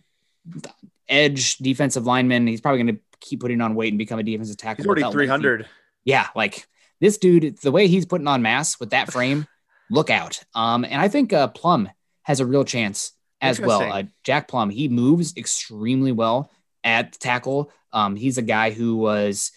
edge 1.08 1.58
defensive 1.58 2.06
lineman. 2.06 2.48
He's 2.48 2.62
probably 2.62 2.84
going 2.84 2.96
to 2.96 3.02
keep 3.20 3.42
putting 3.42 3.62
on 3.62 3.76
weight 3.76 3.92
and 3.92 3.98
become 3.98 4.20
a 4.20 4.24
defensive 4.24 4.58
tackle. 4.58 4.84
He's 4.84 5.04
already 5.04 5.12
300. 5.12 5.68
Yeah, 6.06 6.28
like 6.36 6.68
this 7.02 7.18
dude, 7.18 7.58
the 7.60 7.72
way 7.72 7.88
he's 7.88 8.06
putting 8.06 8.28
on 8.28 8.42
mass 8.42 8.80
with 8.80 8.92
that 8.92 9.12
frame 9.12 9.48
look 9.90 10.10
out. 10.10 10.44
Um, 10.56 10.86
and 10.86 10.96
I 10.96 11.08
think 11.08 11.34
uh, 11.34 11.48
Plumb 11.48 11.90
has 12.24 12.40
a 12.40 12.46
real 12.46 12.64
chance 12.64 13.14
as 13.42 13.60
well. 13.60 13.82
Uh, 13.82 14.04
Jack 14.24 14.48
Plumb, 14.48 14.70
he 14.70 14.88
moves 14.88 15.36
extremely 15.38 16.12
well 16.12 16.52
at 16.84 17.14
tackle. 17.14 17.72
Um, 17.92 18.16
he's 18.16 18.38
a 18.38 18.44
guy 18.44 18.72
who 18.72 18.98
was 18.98 19.52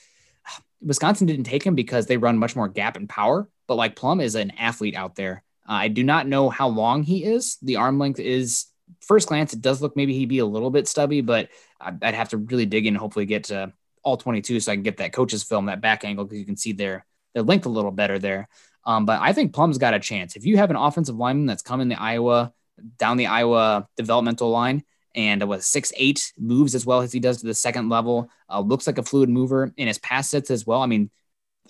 Wisconsin 0.80 1.26
didn't 1.26 1.44
take 1.44 1.64
him 1.64 1.74
because 1.74 2.06
they 2.06 2.16
run 2.16 2.38
much 2.38 2.56
more 2.56 2.68
gap 2.68 2.96
and 2.96 3.08
power, 3.08 3.48
but 3.66 3.76
like 3.76 3.96
Plumb 3.96 4.20
is 4.20 4.34
an 4.34 4.52
athlete 4.52 4.96
out 4.96 5.16
there. 5.16 5.42
Uh, 5.68 5.72
I 5.72 5.88
do 5.88 6.02
not 6.02 6.26
know 6.26 6.48
how 6.50 6.68
long 6.68 7.02
he 7.02 7.24
is. 7.24 7.56
The 7.62 7.76
arm 7.76 7.98
length 7.98 8.18
is 8.18 8.66
first 9.00 9.28
glance, 9.28 9.52
it 9.52 9.60
does 9.60 9.82
look 9.82 9.96
maybe 9.96 10.14
he'd 10.14 10.28
be 10.28 10.38
a 10.38 10.46
little 10.46 10.70
bit 10.70 10.88
stubby, 10.88 11.20
but 11.20 11.48
I'd 11.80 12.14
have 12.14 12.30
to 12.30 12.38
really 12.38 12.66
dig 12.66 12.86
in 12.86 12.94
and 12.94 13.00
hopefully 13.00 13.26
get 13.26 13.44
to 13.44 13.72
all 14.02 14.16
22 14.16 14.60
so 14.60 14.72
I 14.72 14.76
can 14.76 14.82
get 14.82 14.98
that 14.98 15.12
coach's 15.12 15.42
film, 15.42 15.66
that 15.66 15.80
back 15.80 16.04
angle, 16.04 16.24
because 16.24 16.38
you 16.38 16.44
can 16.44 16.56
see 16.56 16.72
their 16.72 17.04
their 17.34 17.42
length 17.42 17.66
a 17.66 17.70
little 17.70 17.90
better 17.90 18.18
there. 18.18 18.48
Um, 18.84 19.06
but 19.06 19.20
I 19.20 19.32
think 19.32 19.54
Plumb's 19.54 19.78
got 19.78 19.94
a 19.94 20.00
chance. 20.00 20.36
If 20.36 20.44
you 20.44 20.56
have 20.56 20.70
an 20.70 20.76
offensive 20.76 21.16
lineman 21.16 21.46
that's 21.46 21.62
coming 21.62 21.88
the 21.88 22.00
Iowa 22.00 22.52
down 22.98 23.16
the 23.16 23.26
Iowa 23.26 23.88
developmental 23.96 24.50
line 24.50 24.82
and 25.14 25.46
with 25.48 25.62
six 25.62 25.92
eight 25.96 26.32
moves 26.38 26.74
as 26.74 26.84
well 26.84 27.00
as 27.00 27.12
he 27.12 27.20
does 27.20 27.40
to 27.40 27.46
the 27.46 27.54
second 27.54 27.88
level, 27.88 28.28
uh, 28.50 28.60
looks 28.60 28.86
like 28.86 28.98
a 28.98 29.02
fluid 29.02 29.28
mover 29.28 29.72
in 29.76 29.86
his 29.86 29.98
pass 29.98 30.30
sets 30.30 30.50
as 30.50 30.66
well. 30.66 30.82
I 30.82 30.86
mean, 30.86 31.10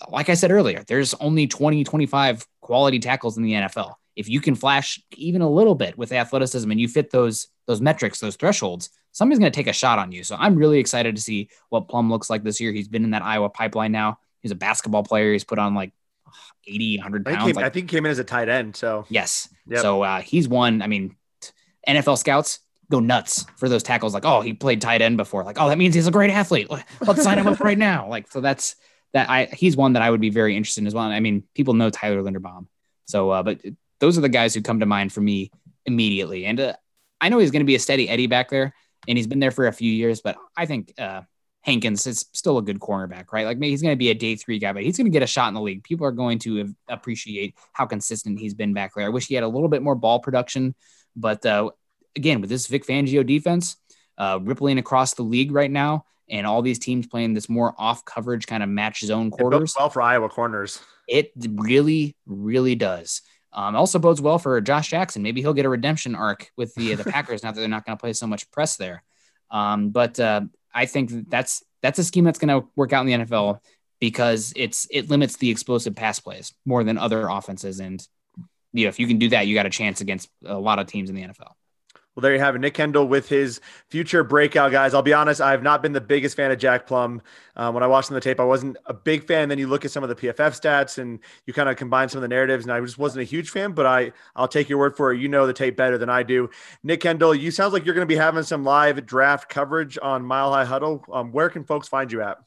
like 0.08 0.28
I 0.28 0.34
said 0.34 0.50
earlier, 0.50 0.84
there's 0.86 1.14
only 1.14 1.46
20, 1.46 1.84
25 1.84 2.46
quality 2.60 2.98
tackles 2.98 3.36
in 3.36 3.42
the 3.42 3.52
NFL. 3.52 3.94
If 4.16 4.28
you 4.28 4.40
can 4.40 4.54
flash 4.54 5.00
even 5.16 5.42
a 5.42 5.48
little 5.48 5.74
bit 5.74 5.96
with 5.96 6.12
athleticism 6.12 6.70
and 6.70 6.80
you 6.80 6.88
fit 6.88 7.10
those 7.10 7.48
those 7.66 7.80
metrics, 7.80 8.20
those 8.20 8.36
thresholds, 8.36 8.90
somebody's 9.12 9.38
going 9.38 9.52
to 9.52 9.56
take 9.56 9.68
a 9.68 9.72
shot 9.72 9.98
on 9.98 10.12
you. 10.12 10.24
So 10.24 10.36
I'm 10.38 10.56
really 10.56 10.78
excited 10.78 11.14
to 11.16 11.22
see 11.22 11.48
what 11.68 11.88
Plumb 11.88 12.10
looks 12.10 12.28
like 12.28 12.42
this 12.42 12.60
year. 12.60 12.72
He's 12.72 12.88
been 12.88 13.04
in 13.04 13.10
that 13.10 13.22
Iowa 13.22 13.48
pipeline 13.48 13.92
now. 13.92 14.18
He's 14.40 14.50
a 14.50 14.56
basketball 14.56 15.04
player. 15.04 15.32
He's 15.32 15.44
put 15.44 15.58
on 15.58 15.74
like 15.74 15.92
80, 16.66 16.98
100 16.98 17.24
pounds. 17.24 17.36
I 17.36 17.44
think, 17.44 17.56
like, 17.56 17.64
I 17.64 17.68
think 17.68 17.88
came 17.88 18.04
in 18.04 18.10
as 18.10 18.18
a 18.18 18.24
tight 18.24 18.48
end. 18.48 18.76
So 18.76 19.06
yes. 19.08 19.48
Yep. 19.68 19.80
So 19.80 20.02
uh, 20.02 20.20
he's 20.20 20.48
one. 20.48 20.82
I 20.82 20.86
mean, 20.88 21.16
NFL 21.88 22.18
scouts 22.18 22.60
go 22.90 23.00
nuts 23.00 23.44
for 23.56 23.68
those 23.68 23.82
tackles. 23.82 24.14
Like, 24.14 24.24
oh, 24.24 24.40
he 24.40 24.52
played 24.52 24.80
tight 24.80 25.02
end 25.02 25.16
before. 25.16 25.44
Like, 25.44 25.60
oh, 25.60 25.68
that 25.68 25.78
means 25.78 25.94
he's 25.94 26.06
a 26.06 26.12
great 26.12 26.30
athlete. 26.30 26.68
Let's 27.00 27.22
sign 27.22 27.38
him 27.38 27.46
up 27.46 27.60
right 27.60 27.78
now. 27.78 28.08
Like, 28.12 28.30
so 28.30 28.40
that's 28.40 28.76
that. 29.14 29.30
I 29.30 29.46
he's 29.46 29.76
one 29.76 29.94
that 29.94 30.02
I 30.02 30.10
would 30.10 30.20
be 30.20 30.30
very 30.30 30.56
interested 30.56 30.82
in 30.82 30.86
as 30.86 30.94
well. 30.94 31.04
I 31.04 31.20
mean, 31.20 31.44
people 31.54 31.74
know 31.74 31.88
Tyler 31.88 32.22
Linderbaum. 32.22 32.66
So, 33.06 33.30
uh, 33.30 33.42
but 33.42 33.60
those 34.02 34.18
are 34.18 34.20
the 34.20 34.28
guys 34.28 34.52
who 34.52 34.60
come 34.60 34.80
to 34.80 34.86
mind 34.86 35.12
for 35.12 35.20
me 35.20 35.52
immediately. 35.86 36.44
And 36.44 36.58
uh, 36.58 36.72
I 37.20 37.28
know 37.28 37.38
he's 37.38 37.52
going 37.52 37.60
to 37.60 37.66
be 37.66 37.76
a 37.76 37.78
steady 37.78 38.08
Eddie 38.08 38.26
back 38.26 38.50
there, 38.50 38.74
and 39.06 39.16
he's 39.16 39.28
been 39.28 39.38
there 39.38 39.52
for 39.52 39.68
a 39.68 39.72
few 39.72 39.92
years. 39.92 40.20
But 40.20 40.36
I 40.56 40.66
think 40.66 40.92
uh, 40.98 41.20
Hankins 41.60 42.04
is 42.08 42.26
still 42.32 42.58
a 42.58 42.62
good 42.62 42.80
cornerback, 42.80 43.26
right? 43.32 43.46
Like 43.46 43.58
maybe 43.58 43.70
he's 43.70 43.80
going 43.80 43.92
to 43.92 43.96
be 43.96 44.10
a 44.10 44.14
day 44.14 44.34
three 44.34 44.58
guy, 44.58 44.72
but 44.72 44.82
he's 44.82 44.96
going 44.96 45.06
to 45.06 45.12
get 45.12 45.22
a 45.22 45.26
shot 45.28 45.46
in 45.46 45.54
the 45.54 45.60
league. 45.60 45.84
People 45.84 46.04
are 46.04 46.12
going 46.12 46.40
to 46.40 46.74
appreciate 46.88 47.54
how 47.74 47.86
consistent 47.86 48.40
he's 48.40 48.54
been 48.54 48.74
back 48.74 48.92
there. 48.96 49.06
I 49.06 49.08
wish 49.08 49.28
he 49.28 49.36
had 49.36 49.44
a 49.44 49.48
little 49.48 49.68
bit 49.68 49.82
more 49.82 49.94
ball 49.94 50.18
production, 50.18 50.74
but 51.14 51.46
uh, 51.46 51.70
again, 52.16 52.40
with 52.40 52.50
this 52.50 52.66
Vic 52.66 52.84
Fangio 52.84 53.24
defense 53.24 53.76
uh, 54.18 54.40
rippling 54.42 54.78
across 54.78 55.14
the 55.14 55.22
league 55.22 55.52
right 55.52 55.70
now, 55.70 56.06
and 56.28 56.44
all 56.44 56.60
these 56.60 56.80
teams 56.80 57.06
playing 57.06 57.34
this 57.34 57.48
more 57.48 57.72
off 57.78 58.04
coverage 58.04 58.48
kind 58.48 58.64
of 58.64 58.68
match 58.68 59.00
zone 59.00 59.30
quarters. 59.30 59.74
well 59.78 59.90
for 59.90 60.02
Iowa 60.02 60.28
corners. 60.28 60.80
It 61.06 61.30
really, 61.36 62.16
really 62.26 62.74
does. 62.74 63.22
Um, 63.54 63.76
also 63.76 63.98
bodes 63.98 64.20
well 64.20 64.38
for 64.38 64.60
Josh 64.60 64.88
Jackson. 64.88 65.22
Maybe 65.22 65.40
he'll 65.40 65.52
get 65.52 65.66
a 65.66 65.70
redemption 65.70 66.14
arc 66.14 66.50
with 66.56 66.74
the 66.74 66.94
the 66.94 67.04
Packers 67.10 67.42
now 67.42 67.52
that 67.52 67.60
they're 67.60 67.68
not 67.68 67.84
going 67.84 67.96
to 67.96 68.00
play 68.00 68.12
so 68.12 68.26
much 68.26 68.50
press 68.50 68.76
there. 68.76 69.02
Um, 69.50 69.90
but 69.90 70.18
uh, 70.18 70.42
I 70.74 70.86
think 70.86 71.28
that's 71.28 71.62
that's 71.82 71.98
a 71.98 72.04
scheme 72.04 72.24
that's 72.24 72.38
going 72.38 72.60
to 72.60 72.66
work 72.76 72.92
out 72.92 73.06
in 73.06 73.20
the 73.20 73.26
NFL 73.26 73.60
because 74.00 74.52
it's 74.56 74.86
it 74.90 75.10
limits 75.10 75.36
the 75.36 75.50
explosive 75.50 75.94
pass 75.94 76.18
plays 76.18 76.54
more 76.64 76.82
than 76.82 76.98
other 76.98 77.28
offenses. 77.28 77.78
And 77.78 78.06
you 78.72 78.84
know, 78.84 78.88
if 78.88 78.98
you 78.98 79.06
can 79.06 79.18
do 79.18 79.28
that, 79.30 79.46
you 79.46 79.54
got 79.54 79.66
a 79.66 79.70
chance 79.70 80.00
against 80.00 80.30
a 80.44 80.58
lot 80.58 80.78
of 80.78 80.86
teams 80.86 81.10
in 81.10 81.16
the 81.16 81.22
NFL. 81.22 81.52
Well, 82.14 82.20
there 82.20 82.34
you 82.34 82.40
have 82.40 82.54
it. 82.54 82.58
Nick 82.58 82.74
Kendall 82.74 83.08
with 83.08 83.30
his 83.30 83.58
future 83.88 84.22
breakout 84.22 84.70
guys. 84.70 84.92
I'll 84.92 85.00
be 85.00 85.14
honest, 85.14 85.40
I've 85.40 85.62
not 85.62 85.80
been 85.80 85.92
the 85.92 86.00
biggest 86.00 86.36
fan 86.36 86.50
of 86.50 86.58
Jack 86.58 86.86
Plumb. 86.86 87.22
Um, 87.56 87.72
when 87.72 87.82
I 87.82 87.86
watched 87.86 88.10
on 88.10 88.14
the 88.14 88.20
tape, 88.20 88.38
I 88.38 88.44
wasn't 88.44 88.76
a 88.84 88.92
big 88.92 89.26
fan. 89.26 89.48
Then 89.48 89.58
you 89.58 89.66
look 89.66 89.86
at 89.86 89.90
some 89.90 90.02
of 90.02 90.10
the 90.10 90.14
PFF 90.14 90.60
stats 90.60 90.98
and 90.98 91.20
you 91.46 91.54
kind 91.54 91.70
of 91.70 91.76
combine 91.76 92.10
some 92.10 92.18
of 92.18 92.22
the 92.22 92.28
narratives, 92.28 92.66
and 92.66 92.72
I 92.72 92.80
just 92.80 92.98
wasn't 92.98 93.22
a 93.22 93.24
huge 93.24 93.48
fan. 93.48 93.72
But 93.72 93.86
I, 93.86 94.12
I'll 94.36 94.48
take 94.48 94.68
your 94.68 94.78
word 94.78 94.94
for 94.94 95.12
it. 95.12 95.20
You 95.20 95.28
know 95.28 95.46
the 95.46 95.54
tape 95.54 95.74
better 95.74 95.96
than 95.96 96.10
I 96.10 96.22
do. 96.22 96.50
Nick 96.82 97.00
Kendall, 97.00 97.34
you 97.34 97.50
sounds 97.50 97.72
like 97.72 97.86
you're 97.86 97.94
going 97.94 98.06
to 98.06 98.14
be 98.14 98.16
having 98.16 98.42
some 98.42 98.62
live 98.62 99.06
draft 99.06 99.48
coverage 99.48 99.98
on 100.02 100.22
Mile 100.22 100.52
High 100.52 100.66
Huddle. 100.66 101.04
Um, 101.10 101.32
where 101.32 101.48
can 101.48 101.64
folks 101.64 101.88
find 101.88 102.12
you 102.12 102.20
at? 102.20 102.38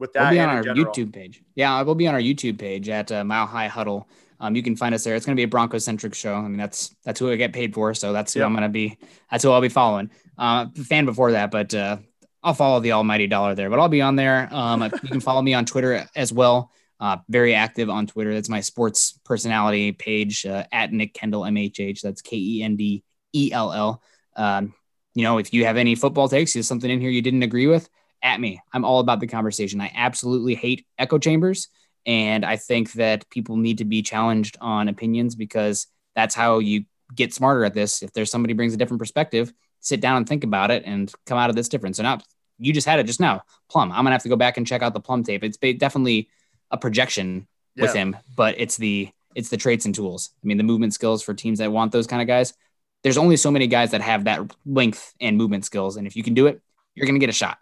With 0.00 0.14
that, 0.14 0.32
we'll 0.32 0.32
be 0.32 0.40
on 0.40 0.48
our 0.48 0.64
YouTube 0.64 1.12
page. 1.12 1.44
Yeah, 1.54 1.80
we'll 1.82 1.94
be 1.94 2.08
on 2.08 2.14
our 2.14 2.20
YouTube 2.20 2.58
page 2.58 2.88
at 2.88 3.12
uh, 3.12 3.22
Mile 3.22 3.46
High 3.46 3.68
Huddle. 3.68 4.08
Um, 4.42 4.56
you 4.56 4.62
can 4.62 4.74
find 4.74 4.92
us 4.92 5.04
there. 5.04 5.14
It's 5.14 5.24
going 5.24 5.36
to 5.36 5.40
be 5.40 5.44
a 5.44 5.48
Broncos 5.48 5.84
centric 5.84 6.14
show. 6.14 6.34
I 6.34 6.42
mean, 6.42 6.56
that's 6.56 6.94
that's 7.04 7.20
who 7.20 7.30
I 7.30 7.36
get 7.36 7.52
paid 7.52 7.72
for, 7.72 7.94
so 7.94 8.12
that's 8.12 8.34
who 8.34 8.40
yeah. 8.40 8.46
I'm 8.46 8.52
going 8.52 8.64
to 8.64 8.68
be. 8.68 8.98
That's 9.30 9.44
who 9.44 9.52
I'll 9.52 9.60
be 9.60 9.68
following. 9.68 10.10
Uh, 10.36 10.66
fan 10.84 11.04
before 11.04 11.32
that, 11.32 11.52
but 11.52 11.72
uh, 11.72 11.98
I'll 12.42 12.52
follow 12.52 12.80
the 12.80 12.92
almighty 12.92 13.28
dollar 13.28 13.54
there. 13.54 13.70
But 13.70 13.78
I'll 13.78 13.88
be 13.88 14.02
on 14.02 14.16
there. 14.16 14.48
Um, 14.50 14.82
you 15.02 15.08
can 15.08 15.20
follow 15.20 15.42
me 15.42 15.54
on 15.54 15.64
Twitter 15.64 16.08
as 16.16 16.32
well. 16.32 16.72
Uh, 16.98 17.18
very 17.28 17.54
active 17.54 17.88
on 17.88 18.08
Twitter. 18.08 18.34
That's 18.34 18.48
my 18.48 18.60
sports 18.60 19.18
personality 19.24 19.92
page 19.92 20.44
uh, 20.44 20.64
at 20.72 20.92
Nick 20.92 21.14
Kendall 21.14 21.42
MHH. 21.42 22.00
That's 22.00 22.20
K 22.20 22.36
E 22.36 22.62
N 22.64 22.74
D 22.74 23.04
E 23.32 23.50
L 23.52 23.72
L. 23.72 24.02
Um, 24.34 24.74
you 25.14 25.22
know, 25.22 25.38
if 25.38 25.54
you 25.54 25.66
have 25.66 25.76
any 25.76 25.94
football 25.94 26.28
takes, 26.28 26.52
there's 26.52 26.66
something 26.66 26.90
in 26.90 27.00
here 27.00 27.10
you 27.10 27.22
didn't 27.22 27.44
agree 27.44 27.68
with, 27.68 27.88
at 28.22 28.40
me. 28.40 28.60
I'm 28.72 28.84
all 28.84 28.98
about 28.98 29.20
the 29.20 29.28
conversation. 29.28 29.80
I 29.80 29.92
absolutely 29.94 30.56
hate 30.56 30.84
echo 30.98 31.18
chambers. 31.18 31.68
And 32.06 32.44
I 32.44 32.56
think 32.56 32.92
that 32.92 33.28
people 33.30 33.56
need 33.56 33.78
to 33.78 33.84
be 33.84 34.02
challenged 34.02 34.56
on 34.60 34.88
opinions 34.88 35.34
because 35.34 35.86
that's 36.14 36.34
how 36.34 36.58
you 36.58 36.84
get 37.14 37.32
smarter 37.32 37.64
at 37.64 37.74
this. 37.74 38.02
If 38.02 38.12
there's 38.12 38.30
somebody 38.30 38.54
brings 38.54 38.74
a 38.74 38.76
different 38.76 38.98
perspective, 38.98 39.52
sit 39.80 40.00
down 40.00 40.16
and 40.16 40.28
think 40.28 40.44
about 40.44 40.70
it 40.70 40.84
and 40.84 41.12
come 41.26 41.38
out 41.38 41.50
of 41.50 41.56
this 41.56 41.68
different. 41.68 41.96
So 41.96 42.02
now 42.02 42.18
you 42.58 42.72
just 42.72 42.86
had 42.86 42.98
it 42.98 43.06
just 43.06 43.20
now. 43.20 43.42
Plumb. 43.68 43.90
I'm 43.90 44.04
gonna 44.04 44.12
have 44.12 44.22
to 44.22 44.28
go 44.28 44.36
back 44.36 44.56
and 44.56 44.66
check 44.66 44.82
out 44.82 44.94
the 44.94 45.00
plumb 45.00 45.22
tape. 45.22 45.44
It's 45.44 45.56
definitely 45.56 46.28
a 46.70 46.78
projection 46.78 47.46
yeah. 47.74 47.82
with 47.82 47.94
him, 47.94 48.16
but 48.36 48.54
it's 48.58 48.76
the 48.76 49.10
it's 49.34 49.48
the 49.48 49.56
traits 49.56 49.84
and 49.86 49.94
tools. 49.94 50.30
I 50.42 50.46
mean, 50.46 50.58
the 50.58 50.64
movement 50.64 50.94
skills 50.94 51.22
for 51.22 51.34
teams 51.34 51.58
that 51.58 51.72
want 51.72 51.92
those 51.92 52.06
kind 52.06 52.22
of 52.22 52.28
guys. 52.28 52.54
There's 53.02 53.18
only 53.18 53.36
so 53.36 53.50
many 53.50 53.66
guys 53.66 53.90
that 53.90 54.00
have 54.00 54.24
that 54.24 54.54
length 54.64 55.12
and 55.20 55.36
movement 55.36 55.64
skills, 55.64 55.96
and 55.96 56.06
if 56.06 56.14
you 56.14 56.22
can 56.22 56.34
do 56.34 56.46
it, 56.46 56.60
you're 56.94 57.06
gonna 57.06 57.18
get 57.18 57.30
a 57.30 57.32
shot. 57.32 57.58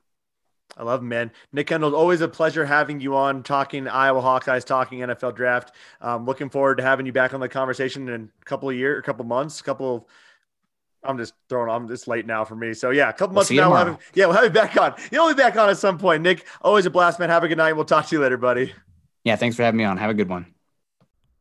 I 0.77 0.83
love 0.83 1.01
him, 1.01 1.09
man. 1.09 1.31
Nick 1.53 1.67
Kendall, 1.67 1.95
always 1.95 2.21
a 2.21 2.29
pleasure 2.29 2.65
having 2.65 3.01
you 3.01 3.17
on, 3.17 3.43
talking 3.43 3.89
Iowa 3.89 4.21
Hawkeyes, 4.23 4.65
talking 4.65 5.01
NFL 5.01 5.35
draft. 5.35 5.75
Um, 6.01 6.25
looking 6.25 6.49
forward 6.49 6.77
to 6.79 6.83
having 6.83 7.07
you 7.07 7.13
back 7.13 7.35
on 7.35 7.41
the 7.41 7.49
conversation 7.49 8.09
in 8.09 8.31
a 8.41 8.45
couple 8.45 8.71
of 8.71 8.77
years, 8.77 8.99
a 8.99 9.03
couple 9.03 9.23
of 9.23 9.29
months, 9.29 9.61
a 9.61 9.65
couple 9.65 9.97
of. 9.97 10.05
I'm 11.03 11.17
just 11.17 11.33
throwing. 11.49 11.71
I'm 11.71 11.89
just 11.89 12.09
late 12.09 12.27
now 12.27 12.45
for 12.45 12.55
me. 12.55 12.75
So 12.75 12.91
yeah, 12.91 13.09
a 13.09 13.13
couple 13.13 13.35
months 13.35 13.51
we'll 13.51 13.63
from 13.63 13.71
now, 13.73 13.85
we'll 13.85 13.93
have 13.93 14.01
yeah, 14.15 14.27
we'll 14.27 14.35
have 14.35 14.45
you 14.45 14.51
back 14.51 14.77
on. 14.77 14.95
You'll 15.11 15.29
be 15.29 15.35
back 15.35 15.57
on 15.57 15.71
at 15.71 15.79
some 15.79 15.99
point, 15.99 16.23
Nick. 16.23 16.47
Always 16.61 16.85
a 16.87 16.91
blast, 16.91 17.19
man. 17.19 17.31
Have 17.31 17.43
a 17.43 17.49
good 17.49 17.59
night. 17.59 17.73
We'll 17.73 17.87
talk 17.87 18.07
to 18.07 18.17
you 18.17 18.23
later, 18.23 18.37
buddy. 18.37 18.75
Yeah, 19.25 19.37
thanks 19.37 19.57
for 19.57 19.63
having 19.63 19.79
me 19.79 19.85
on. 19.85 19.97
Have 19.97 20.11
a 20.11 20.15
good 20.15 20.29
one. 20.29 20.47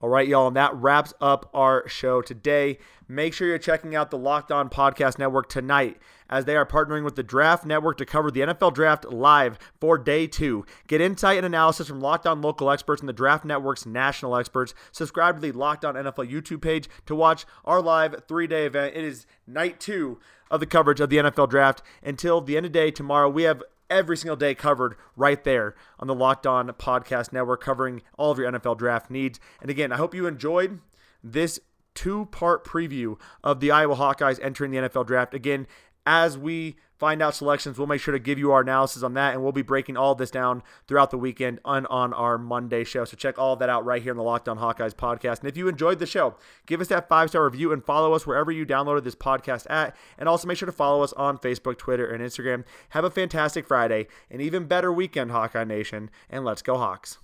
All 0.02 0.08
right, 0.08 0.30
y'all. 0.30 0.48
And 0.48 0.56
that 0.56 0.74
wraps 0.76 1.14
up 1.20 1.50
our 1.54 1.86
show 1.90 2.22
today. 2.22 2.78
Make 3.10 3.34
sure 3.34 3.50
you're 3.50 3.58
checking 3.58 3.98
out 3.98 4.12
the 4.12 4.18
Locked 4.18 4.50
On 4.50 4.70
Podcast 4.70 5.20
Network 5.20 5.50
tonight 5.50 5.98
as 6.30 6.46
they 6.46 6.56
are 6.56 6.66
partnering 6.66 7.04
with 7.04 7.18
the 7.18 7.24
Draft 7.24 7.66
Network 7.66 7.98
to 7.98 8.06
cover 8.06 8.32
the 8.32 8.40
NFL 8.40 8.74
Draft 8.74 9.04
live 9.04 9.60
for 9.82 9.98
day 9.98 10.26
two. 10.26 10.66
Get 10.88 11.02
insight 11.02 11.36
and 11.36 11.46
analysis 11.46 11.90
from 11.90 12.00
Locked 12.00 12.26
On 12.26 12.42
local 12.42 12.72
experts 12.72 13.02
and 13.02 13.10
the 13.10 13.14
Draft 13.14 13.44
Network's 13.44 13.86
national 13.86 14.38
experts. 14.38 14.74
Subscribe 14.94 15.36
to 15.36 15.42
the 15.42 15.52
Locked 15.52 15.84
On 15.84 15.96
NFL 15.96 16.32
YouTube 16.32 16.62
page 16.62 16.88
to 17.06 17.14
watch 17.14 17.46
our 17.66 17.82
live 17.82 18.24
three 18.26 18.48
day 18.48 18.66
event. 18.66 18.96
It 18.96 19.04
is 19.04 19.26
night 19.46 19.82
two 19.82 20.18
of 20.50 20.62
the 20.62 20.66
coverage 20.66 21.02
of 21.02 21.10
the 21.10 21.18
NFL 21.18 21.50
Draft. 21.50 21.84
Until 22.02 22.40
the 22.40 22.56
end 22.56 22.66
of 22.66 22.72
the 22.72 22.80
day 22.80 22.90
tomorrow, 22.90 23.28
we 23.28 23.44
have 23.44 23.62
every 23.90 24.18
single 24.18 24.36
day 24.36 24.56
covered 24.56 24.96
right 25.16 25.44
there 25.44 25.76
on 26.00 26.08
the 26.08 26.16
Locked 26.16 26.46
On 26.48 26.68
Podcast 26.70 27.34
Network, 27.34 27.62
covering 27.62 28.02
all 28.18 28.32
of 28.32 28.38
your 28.40 28.52
NFL 28.52 28.78
draft 28.78 29.10
needs. 29.10 29.40
And 29.62 29.70
again, 29.70 29.92
I 29.92 29.98
hope 29.98 30.14
you 30.14 30.28
enjoyed 30.28 30.80
this 31.24 31.60
two 31.96 32.26
part 32.28 32.64
preview 32.66 33.18
of 33.44 33.60
the 33.60 33.72
Iowa 33.72 33.96
Hawkeyes 33.96 34.40
entering 34.42 34.72
the 34.72 34.78
NFL 34.78 35.08
draft. 35.08 35.34
Again, 35.34 35.68
as 36.06 36.38
we 36.38 36.78
find 37.00 37.22
out 37.22 37.34
selections, 37.34 37.78
we'll 37.78 37.88
make 37.88 38.02
sure 38.02 38.12
to 38.12 38.20
give 38.20 38.38
you 38.38 38.52
our 38.52 38.62
analysis 38.62 39.02
on 39.02 39.14
that, 39.14 39.34
and 39.34 39.42
we'll 39.42 39.54
be 39.54 39.62
breaking 39.62 39.98
all 39.98 40.14
this 40.14 40.30
down 40.30 40.62
throughout 40.88 41.12
the 41.12 41.18
weekend 41.18 41.60
on, 41.64 41.86
on 41.86 42.14
our 42.14 42.38
Monday 42.38 42.84
show. 42.84 43.06
So 43.06 43.16
check 43.16 43.40
all 43.40 43.56
that 43.56 43.70
out 43.70 43.86
right 43.86 44.04
here 44.04 44.12
on 44.12 44.18
the 44.18 44.24
Locked 44.24 44.50
On 44.50 44.60
Hawkeyes 44.60 44.94
podcast. 44.94 45.40
And 45.40 45.48
if 45.48 45.56
you 45.56 45.68
enjoyed 45.68 46.00
the 46.00 46.06
show, 46.06 46.36
give 46.66 46.82
us 46.82 46.88
that 46.90 47.08
five 47.08 47.30
star 47.30 47.46
review 47.46 47.72
and 47.72 47.84
follow 47.84 48.14
us 48.14 48.28
wherever 48.28 48.52
you 48.52 48.66
downloaded 48.66 49.06
this 49.06 49.16
podcast 49.16 49.66
at. 49.70 49.96
And 50.18 50.28
also 50.28 50.48
make 50.48 50.58
sure 50.58 50.66
to 50.66 50.72
follow 50.72 51.02
us 51.02 51.14
on 51.14 51.38
Facebook, 51.38 51.78
Twitter, 51.78 52.06
and 52.06 52.22
Instagram. 52.22 52.66
Have 52.90 53.06
a 53.06 53.10
fantastic 53.10 53.66
Friday, 53.66 54.08
an 54.30 54.42
even 54.42 54.66
better 54.66 54.92
weekend, 54.92 55.32
Hawkeye 55.32 55.64
Nation, 55.64 56.10
and 56.30 56.44
let's 56.44 56.62
go 56.62 56.78
Hawks. 56.78 57.18